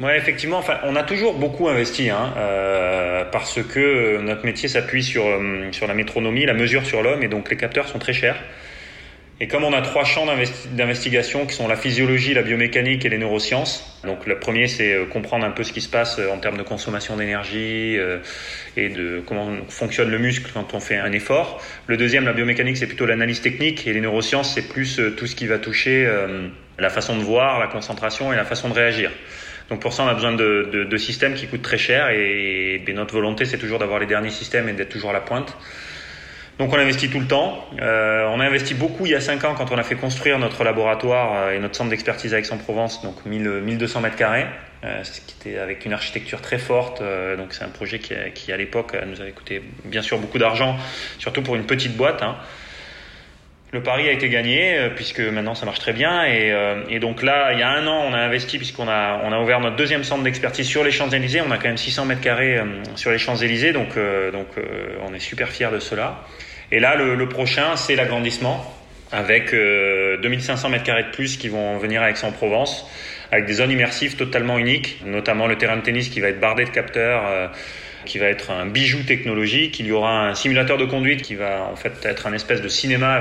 Ouais, 0.00 0.16
effectivement, 0.16 0.58
enfin, 0.58 0.78
on 0.84 0.96
a 0.96 1.02
toujours 1.02 1.34
beaucoup 1.34 1.68
investi, 1.68 2.08
hein, 2.08 2.32
euh, 2.36 3.24
parce 3.30 3.62
que 3.62 4.20
notre 4.22 4.46
métier 4.46 4.68
s'appuie 4.68 5.12
euh, 5.16 5.70
sur 5.72 5.86
la 5.86 5.94
métronomie, 5.94 6.46
la 6.46 6.54
mesure 6.54 6.86
sur 6.86 7.02
l'homme, 7.02 7.22
et 7.22 7.28
donc 7.28 7.50
les 7.50 7.56
capteurs 7.56 7.88
sont 7.88 7.98
très 7.98 8.14
chers. 8.14 8.36
Et 9.42 9.48
comme 9.48 9.64
on 9.64 9.72
a 9.72 9.82
trois 9.82 10.04
champs 10.04 10.24
d'investigation 10.70 11.46
qui 11.46 11.54
sont 11.56 11.66
la 11.66 11.74
physiologie, 11.74 12.32
la 12.32 12.42
biomécanique 12.42 13.04
et 13.04 13.08
les 13.08 13.18
neurosciences, 13.18 14.00
donc 14.04 14.24
le 14.24 14.38
premier 14.38 14.68
c'est 14.68 14.94
euh, 14.94 15.04
comprendre 15.04 15.44
un 15.44 15.50
peu 15.50 15.64
ce 15.64 15.72
qui 15.72 15.80
se 15.80 15.88
passe 15.88 16.20
euh, 16.20 16.30
en 16.30 16.38
termes 16.38 16.56
de 16.56 16.62
consommation 16.62 17.16
d'énergie 17.16 17.98
euh, 17.98 18.18
et 18.76 18.88
de 18.88 19.20
comment 19.26 19.48
fonctionne 19.68 20.12
le 20.12 20.18
muscle 20.20 20.48
quand 20.54 20.74
on 20.74 20.78
fait 20.78 20.96
un 20.96 21.10
effort. 21.10 21.60
Le 21.88 21.96
deuxième, 21.96 22.24
la 22.24 22.34
biomécanique, 22.34 22.76
c'est 22.76 22.86
plutôt 22.86 23.04
l'analyse 23.04 23.40
technique 23.40 23.84
et 23.88 23.92
les 23.92 24.00
neurosciences, 24.00 24.54
c'est 24.54 24.68
plus 24.68 25.00
tout 25.16 25.26
ce 25.26 25.34
qui 25.34 25.48
va 25.48 25.58
toucher 25.58 26.08
la 26.78 26.90
façon 26.90 27.16
de 27.16 27.22
voir, 27.24 27.58
la 27.58 27.66
concentration 27.66 28.32
et 28.32 28.36
la 28.36 28.44
façon 28.44 28.68
de 28.68 28.74
réagir. 28.74 29.10
Donc 29.70 29.80
pour 29.80 29.92
ça, 29.92 30.04
on 30.04 30.08
a 30.08 30.14
besoin 30.14 30.34
de, 30.34 30.96
systèmes 30.98 31.34
qui 31.34 31.48
coûtent 31.48 31.62
très 31.62 31.78
cher 31.78 32.10
et 32.10 32.80
notre 32.94 33.14
volonté, 33.14 33.44
c'est 33.44 33.58
toujours 33.58 33.80
d'avoir 33.80 33.98
les 33.98 34.06
derniers 34.06 34.30
systèmes 34.30 34.68
et 34.68 34.72
d'être 34.72 34.90
toujours 34.90 35.10
à 35.10 35.14
la 35.14 35.20
pointe. 35.20 35.56
Donc 36.58 36.72
on 36.72 36.78
investit 36.78 37.08
tout 37.08 37.20
le 37.20 37.26
temps. 37.26 37.66
Euh, 37.80 38.28
on 38.28 38.40
a 38.40 38.44
investi 38.44 38.74
beaucoup 38.74 39.06
il 39.06 39.12
y 39.12 39.14
a 39.14 39.20
5 39.20 39.44
ans 39.44 39.54
quand 39.56 39.72
on 39.72 39.78
a 39.78 39.82
fait 39.82 39.94
construire 39.94 40.38
notre 40.38 40.64
laboratoire 40.64 41.32
euh, 41.34 41.56
et 41.56 41.58
notre 41.58 41.76
centre 41.76 41.90
d'expertise 41.90 42.34
à 42.34 42.38
Aix-en-Provence, 42.38 43.02
donc 43.02 43.24
1000, 43.24 43.48
1200 43.62 44.00
mètres 44.00 44.16
carrés, 44.16 44.46
euh, 44.84 45.02
ce 45.02 45.20
qui 45.20 45.34
était 45.40 45.58
avec 45.58 45.86
une 45.86 45.92
architecture 45.92 46.40
très 46.40 46.58
forte. 46.58 47.02
Donc 47.36 47.54
c'est 47.54 47.64
un 47.64 47.68
projet 47.68 47.98
qui, 47.98 48.14
qui 48.34 48.52
à 48.52 48.56
l'époque 48.56 48.96
nous 49.06 49.20
avait 49.20 49.32
coûté 49.32 49.62
bien 49.84 50.02
sûr 50.02 50.18
beaucoup 50.18 50.38
d'argent, 50.38 50.76
surtout 51.18 51.42
pour 51.42 51.56
une 51.56 51.64
petite 51.64 51.96
boîte. 51.96 52.22
Hein. 52.22 52.36
Le 53.74 53.82
pari 53.82 54.06
a 54.06 54.12
été 54.12 54.28
gagné 54.28 54.74
euh, 54.76 54.90
puisque 54.90 55.20
maintenant 55.20 55.54
ça 55.54 55.64
marche 55.64 55.78
très 55.78 55.94
bien 55.94 56.26
et, 56.26 56.52
euh, 56.52 56.82
et, 56.90 56.98
donc 56.98 57.22
là 57.22 57.54
il 57.54 57.58
y 57.58 57.62
a 57.62 57.70
un 57.70 57.86
an 57.86 58.04
on 58.06 58.12
a 58.12 58.18
investi 58.18 58.58
puisqu'on 58.58 58.86
a 58.86 59.40
ouvert 59.40 59.60
notre 59.60 59.76
deuxième 59.76 60.04
centre 60.04 60.22
d'expertise 60.22 60.66
sur 60.66 60.84
les 60.84 60.90
Champs 60.90 61.08
Élysées. 61.08 61.40
On 61.40 61.50
a 61.50 61.56
quand 61.56 61.68
même 61.68 61.78
600 61.78 62.04
mètres 62.04 62.20
carrés 62.20 62.58
euh, 62.58 62.64
sur 62.96 63.10
les 63.10 63.16
Champs 63.16 63.36
Élysées 63.36 63.72
donc 63.72 63.96
on 63.96 65.14
est 65.14 65.18
super 65.20 65.48
fiers 65.48 65.70
de 65.72 65.78
cela. 65.78 66.20
Et 66.70 66.80
là 66.80 66.96
le, 66.96 67.14
le 67.14 67.28
prochain 67.30 67.76
c'est 67.76 67.96
l'agrandissement 67.96 68.62
avec 69.10 69.54
2500 69.54 70.68
mètres 70.68 70.84
carrés 70.84 71.04
de 71.04 71.10
plus 71.10 71.38
qui 71.38 71.48
vont 71.48 71.78
venir 71.78 72.02
à 72.02 72.10
Aix-en-Provence 72.10 72.86
avec 73.30 73.46
des 73.46 73.54
zones 73.54 73.70
immersives 73.70 74.16
totalement 74.16 74.58
uniques, 74.58 75.00
notamment 75.06 75.46
le 75.46 75.56
terrain 75.56 75.76
de 75.76 75.82
tennis 75.82 76.10
qui 76.10 76.20
va 76.20 76.28
être 76.28 76.40
bardé 76.40 76.64
de 76.64 76.70
capteurs 76.70 77.50
qui 78.04 78.18
va 78.18 78.26
être 78.26 78.50
un 78.50 78.66
bijou 78.66 79.02
technologique. 79.02 79.78
Il 79.80 79.86
y 79.86 79.92
aura 79.92 80.28
un 80.28 80.34
simulateur 80.34 80.78
de 80.78 80.84
conduite 80.84 81.22
qui 81.22 81.34
va 81.34 81.68
en 81.70 81.76
fait 81.76 81.92
être 82.04 82.26
un 82.26 82.32
espèce 82.32 82.60
de 82.60 82.68
cinéma 82.68 83.20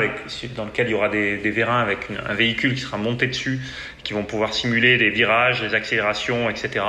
dans 0.56 0.66
lequel 0.66 0.88
il 0.88 0.92
y 0.92 0.94
aura 0.94 1.10
des, 1.10 1.38
des 1.38 1.52
vérins 1.52 1.82
avec 1.82 2.00
un 2.28 2.34
véhicule 2.34 2.74
qui 2.74 2.82
sera 2.82 2.98
monté 2.98 3.28
dessus, 3.28 3.60
qui 4.04 4.14
vont 4.14 4.24
pouvoir 4.24 4.54
simuler 4.54 4.98
les 4.98 5.10
virages, 5.10 5.62
les 5.62 5.76
accélérations, 5.76 6.50
etc. 6.50 6.84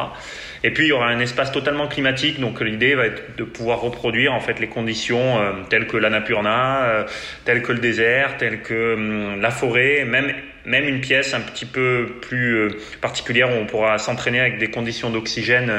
Et 0.65 0.71
puis 0.71 0.85
il 0.85 0.89
y 0.89 0.93
aura 0.93 1.09
un 1.09 1.21
espace 1.21 1.51
totalement 1.51 1.89
climatique, 1.89 2.41
donc 2.41 2.61
l'idée 2.61 2.95
va 2.95 3.07
être 3.07 3.37
de 3.37 3.45
pouvoir 3.45 3.81
reproduire 3.81 4.33
en 4.33 4.41
fait 4.41 4.61
les 4.61 4.69
conditions 4.69 5.41
euh, 5.41 5.53
telles 5.69 5.87
que 5.87 5.97
l'Annapurna, 5.97 6.85
euh, 6.85 7.05
telles 7.45 7.63
que 7.63 7.73
le 7.73 7.81
désert, 7.81 8.37
telles 8.37 8.63
que 8.63 8.75
euh, 8.75 9.37
la 9.41 9.51
forêt, 9.51 10.05
même 10.05 10.33
même 10.65 10.85
une 10.85 11.01
pièce 11.01 11.35
un 11.35 11.41
petit 11.41 11.67
peu 11.67 12.19
plus 12.21 12.55
euh, 12.55 12.69
particulière 13.01 13.51
où 13.51 13.55
on 13.55 13.67
pourra 13.67 13.99
s'entraîner 13.99 14.41
avec 14.41 14.59
des 14.59 14.71
conditions 14.71 15.11
d'oxygène 15.11 15.73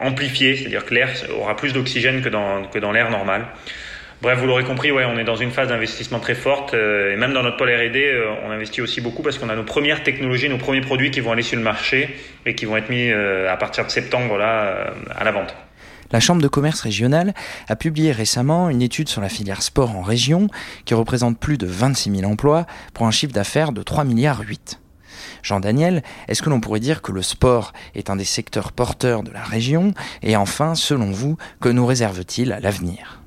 amplifiées, 0.00 0.56
c'est-à-dire 0.56 0.84
que 0.84 0.94
l'air 0.94 1.10
aura 1.38 1.56
plus 1.56 1.72
d'oxygène 1.72 2.22
que 2.22 2.28
dans, 2.28 2.92
l'air 2.92 3.10
normal. 3.10 3.46
Bref, 4.22 4.38
vous 4.38 4.46
l'aurez 4.46 4.64
compris, 4.64 4.92
ouais, 4.92 5.06
on 5.06 5.18
est 5.18 5.24
dans 5.24 5.36
une 5.36 5.50
phase 5.50 5.68
d'investissement 5.68 6.20
très 6.20 6.34
forte 6.34 6.74
euh, 6.74 7.14
et 7.14 7.16
même 7.16 7.32
dans 7.32 7.42
notre 7.42 7.56
pôle 7.56 7.70
R&D, 7.70 7.96
euh, 7.96 8.26
on 8.44 8.50
investit 8.50 8.82
aussi 8.82 9.00
beaucoup 9.00 9.22
parce 9.22 9.38
qu'on 9.38 9.48
a 9.48 9.56
nos 9.56 9.62
premières 9.62 10.02
technologies, 10.02 10.50
nos 10.50 10.58
premiers 10.58 10.82
produits 10.82 11.10
qui 11.10 11.20
vont 11.20 11.32
aller 11.32 11.42
sur 11.42 11.56
le 11.56 11.62
marché 11.62 12.16
et 12.44 12.54
qui 12.54 12.66
vont 12.66 12.76
être 12.76 12.90
mis 12.90 13.10
euh, 13.10 13.50
à 13.50 13.56
partir 13.56 13.86
de 13.86 13.90
septembre 13.90 14.36
là 14.36 14.92
à 15.16 15.24
la 15.24 15.32
vente. 15.32 15.54
La 16.12 16.20
Chambre 16.20 16.42
de 16.42 16.48
commerce 16.48 16.80
régionale 16.80 17.34
a 17.68 17.76
publié 17.76 18.12
récemment 18.12 18.68
une 18.68 18.82
étude 18.82 19.08
sur 19.08 19.20
la 19.20 19.28
filière 19.28 19.62
sport 19.62 19.96
en 19.96 20.02
région 20.02 20.48
qui 20.84 20.94
représente 20.94 21.38
plus 21.38 21.56
de 21.56 21.66
26 21.66 22.16
000 22.16 22.30
emplois 22.30 22.66
pour 22.94 23.06
un 23.06 23.12
chiffre 23.12 23.32
d'affaires 23.32 23.72
de 23.72 23.82
3 23.82 24.04
milliards 24.04 24.40
8. 24.40 24.80
Jean-Daniel, 25.42 26.02
est-ce 26.28 26.42
que 26.42 26.50
l'on 26.50 26.60
pourrait 26.60 26.80
dire 26.80 27.02
que 27.02 27.12
le 27.12 27.22
sport 27.22 27.72
est 27.94 28.10
un 28.10 28.16
des 28.16 28.24
secteurs 28.24 28.72
porteurs 28.72 29.22
de 29.22 29.30
la 29.30 29.42
région 29.42 29.94
Et 30.22 30.36
enfin, 30.36 30.74
selon 30.74 31.10
vous, 31.10 31.36
que 31.60 31.68
nous 31.68 31.86
réserve-t-il 31.86 32.52
à 32.52 32.60
l'avenir? 32.60 33.20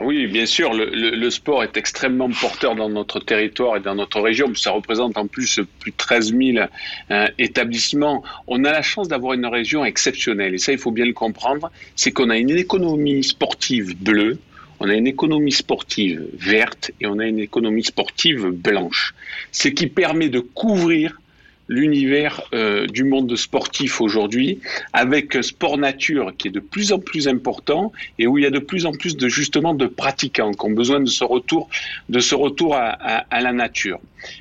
Oui, 0.00 0.26
bien 0.26 0.44
sûr, 0.44 0.72
le, 0.74 1.30
sport 1.30 1.62
est 1.62 1.76
extrêmement 1.76 2.28
porteur 2.28 2.74
dans 2.74 2.88
notre 2.88 3.20
territoire 3.20 3.76
et 3.76 3.80
dans 3.80 3.94
notre 3.94 4.20
région. 4.20 4.52
Ça 4.56 4.72
représente 4.72 5.16
en 5.16 5.28
plus 5.28 5.60
plus 5.78 5.92
de 5.92 5.96
13 5.96 6.34
000 6.36 6.66
euh, 7.12 7.28
établissements. 7.38 8.24
On 8.48 8.64
a 8.64 8.72
la 8.72 8.82
chance 8.82 9.06
d'avoir 9.06 9.34
une 9.34 9.46
région 9.46 9.84
exceptionnelle. 9.84 10.54
Et 10.54 10.58
ça, 10.58 10.72
il 10.72 10.78
faut 10.78 10.90
bien 10.90 11.04
le 11.04 11.12
comprendre. 11.12 11.70
C'est 11.94 12.10
qu'on 12.10 12.30
a 12.30 12.36
une 12.36 12.50
économie 12.50 13.22
sportive 13.22 13.96
bleue, 13.96 14.38
on 14.80 14.88
a 14.88 14.94
une 14.94 15.06
économie 15.06 15.52
sportive 15.52 16.26
verte 16.34 16.90
et 17.00 17.06
on 17.06 17.18
a 17.18 17.26
une 17.26 17.38
économie 17.38 17.84
sportive 17.84 18.48
blanche. 18.48 19.14
Ce 19.52 19.68
qui 19.68 19.86
permet 19.86 20.28
de 20.28 20.40
couvrir 20.40 21.20
l'univers 21.68 22.42
euh, 22.52 22.86
du 22.86 23.04
monde 23.04 23.34
sportif 23.36 24.00
aujourd'hui, 24.00 24.60
avec 24.92 25.42
sport 25.42 25.78
nature 25.78 26.34
qui 26.36 26.48
est 26.48 26.50
de 26.50 26.60
plus 26.60 26.92
en 26.92 26.98
plus 26.98 27.26
important 27.26 27.92
et 28.18 28.26
où 28.26 28.36
il 28.36 28.44
y 28.44 28.46
a 28.46 28.50
de 28.50 28.58
plus 28.58 28.84
en 28.84 28.92
plus 28.92 29.16
de 29.16 29.28
justement 29.28 29.72
de 29.74 29.86
pratiquants 29.86 30.52
qui 30.52 30.66
ont 30.66 30.72
besoin 30.72 31.00
de 31.00 31.08
ce 31.08 31.24
retour, 31.24 31.70
de 32.10 32.20
ce 32.20 32.34
retour 32.34 32.74
à, 32.74 32.88
à, 32.90 33.16
à 33.30 33.40
la 33.40 33.52
nature. 33.52 33.98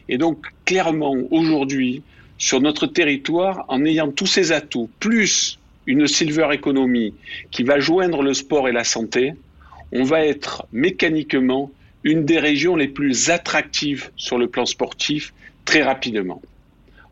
Et 0.10 0.17
donc 0.17 0.48
clairement 0.65 1.15
aujourd'hui 1.32 2.02
sur 2.38 2.60
notre 2.60 2.88
territoire, 2.88 3.63
en 3.69 3.86
ayant 3.86 4.12
tous 4.12 4.28
ces 4.28 4.52
atouts, 4.52 4.89
plus 5.00 5.60
une 5.86 6.08
silver 6.08 6.50
economy 6.52 7.13
qui 7.52 7.63
va 7.63 7.80
joindre 7.80 8.22
le 8.22 8.34
sport 8.34 8.67
et 8.67 8.74
la 8.74 8.84
santé, 8.84 9.34
on 9.93 10.03
va 10.03 10.25
être 10.25 10.65
mécaniquement 10.71 11.71
une 12.03 12.25
des 12.25 12.39
régions 12.39 12.75
les 12.75 12.88
plus 12.88 13.29
attractives 13.29 14.10
sur 14.17 14.38
le 14.38 14.47
plan 14.47 14.65
sportif 14.65 15.34
très 15.65 15.84
rapidement. 15.84 16.41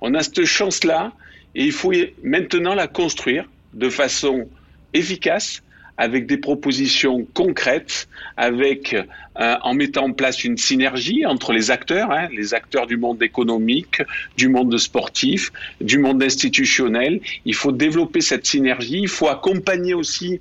On 0.01 0.13
a 0.15 0.23
cette 0.23 0.43
chance-là 0.45 1.13
et 1.55 1.63
il 1.63 1.71
faut 1.71 1.93
maintenant 2.23 2.73
la 2.73 2.87
construire 2.87 3.45
de 3.73 3.89
façon 3.89 4.49
efficace 4.93 5.61
avec 5.97 6.25
des 6.25 6.37
propositions 6.37 7.27
concrètes, 7.35 8.07
avec 8.35 8.95
euh, 8.95 9.55
en 9.61 9.75
mettant 9.75 10.05
en 10.05 10.13
place 10.13 10.43
une 10.43 10.57
synergie 10.57 11.27
entre 11.27 11.53
les 11.53 11.69
acteurs, 11.69 12.11
hein, 12.11 12.27
les 12.35 12.55
acteurs 12.55 12.87
du 12.87 12.97
monde 12.97 13.21
économique, 13.21 14.01
du 14.35 14.49
monde 14.49 14.75
sportif, 14.79 15.51
du 15.79 15.99
monde 15.99 16.23
institutionnel. 16.23 17.21
Il 17.45 17.53
faut 17.53 17.71
développer 17.71 18.21
cette 18.21 18.47
synergie. 18.47 19.01
Il 19.01 19.09
faut 19.09 19.27
accompagner 19.27 19.93
aussi 19.93 20.39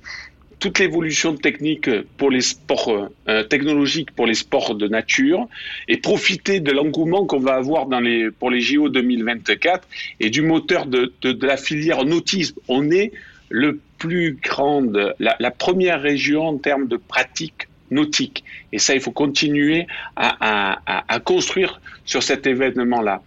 toute 0.61 0.77
l'évolution 0.77 1.35
technique 1.35 1.89
pour 2.17 2.29
les 2.29 2.41
sports 2.41 3.09
euh, 3.27 3.43
technologiques 3.43 4.11
pour 4.11 4.27
les 4.27 4.35
sports 4.35 4.75
de 4.75 4.87
nature 4.87 5.47
et 5.87 5.97
profiter 5.97 6.59
de 6.59 6.71
l'engouement 6.71 7.25
qu'on 7.25 7.39
va 7.39 7.55
avoir 7.55 7.87
dans 7.87 7.99
les 7.99 8.29
pour 8.29 8.51
les 8.51 8.61
JO 8.61 8.87
2024 8.87 9.87
et 10.19 10.29
du 10.29 10.43
moteur 10.43 10.85
de, 10.85 11.13
de, 11.23 11.31
de 11.31 11.47
la 11.47 11.57
filière 11.57 12.05
nautisme. 12.05 12.59
On 12.67 12.91
est 12.91 13.11
le 13.49 13.79
plus 13.97 14.37
grande, 14.41 15.15
la, 15.19 15.35
la, 15.39 15.51
première 15.51 15.99
région 15.99 16.47
en 16.47 16.57
termes 16.57 16.87
de 16.87 16.95
pratique 16.95 17.67
nautique. 17.89 18.43
Et 18.71 18.79
ça, 18.79 18.93
il 18.93 19.01
faut 19.01 19.11
continuer 19.11 19.87
à, 20.15 20.77
à, 20.85 21.03
à 21.13 21.19
construire 21.19 21.81
sur 22.05 22.23
cet 22.23 22.47
événement-là. 22.47 23.21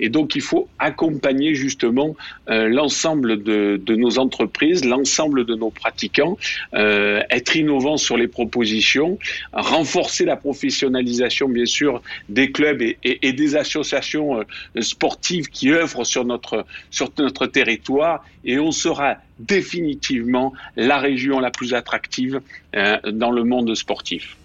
Et 0.00 0.08
donc, 0.08 0.34
il 0.34 0.42
faut 0.42 0.68
accompagner 0.78 1.54
justement 1.54 2.16
euh, 2.48 2.68
l'ensemble 2.68 3.42
de, 3.42 3.80
nos 3.94 4.18
entreprises, 4.18 4.84
l'ensemble 4.84 5.44
de 5.44 5.54
nos 5.54 5.70
pratiquants, 5.70 6.36
euh, 6.74 7.22
être 7.30 7.56
innovant 7.56 7.96
sur 7.96 8.16
les 8.16 8.28
propositions, 8.28 9.18
renforcer 9.52 10.24
la 10.24 10.36
professionnalisation, 10.36 11.48
bien 11.48 11.66
sûr, 11.66 12.02
des 12.28 12.50
clubs 12.52 12.82
et, 12.82 13.32
des 13.32 13.56
associations 13.56 14.40
euh, 14.40 14.80
sportives 14.80 15.48
qui 15.48 15.70
œuvrent 15.70 16.06
sur 16.06 16.24
notre, 16.24 16.66
sur 16.90 17.10
notre 17.18 17.46
territoire. 17.46 18.24
Et 18.44 18.58
on 18.58 18.72
sera 18.72 19.16
définitivement 19.38 20.52
la 20.76 20.98
région 20.98 21.40
la 21.40 21.50
plus 21.50 21.74
attractive 21.74 22.40
dans 22.72 23.30
le 23.30 23.44
monde 23.44 23.74
sportif. 23.74 24.36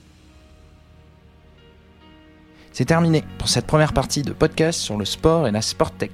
C'est 2.72 2.86
terminé 2.86 3.24
pour 3.38 3.50
cette 3.50 3.68
première 3.68 3.94
partie 3.94 4.22
de 4.22 4.32
podcast 4.32 4.80
sur 4.80 4.98
le 4.98 5.06
sport 5.06 5.48
et 5.48 5.52
la 5.52 5.62
sport 5.62 5.92
tech. 5.92 6.12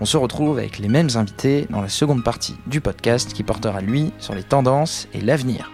On 0.00 0.04
se 0.04 0.16
retrouve 0.16 0.58
avec 0.58 0.78
les 0.78 0.88
mêmes 0.88 1.10
invités 1.14 1.66
dans 1.70 1.80
la 1.80 1.88
seconde 1.88 2.24
partie 2.24 2.56
du 2.66 2.80
podcast 2.80 3.32
qui 3.32 3.42
portera 3.42 3.80
lui 3.80 4.12
sur 4.18 4.34
les 4.34 4.42
tendances 4.42 5.06
et 5.14 5.20
l'avenir. 5.20 5.70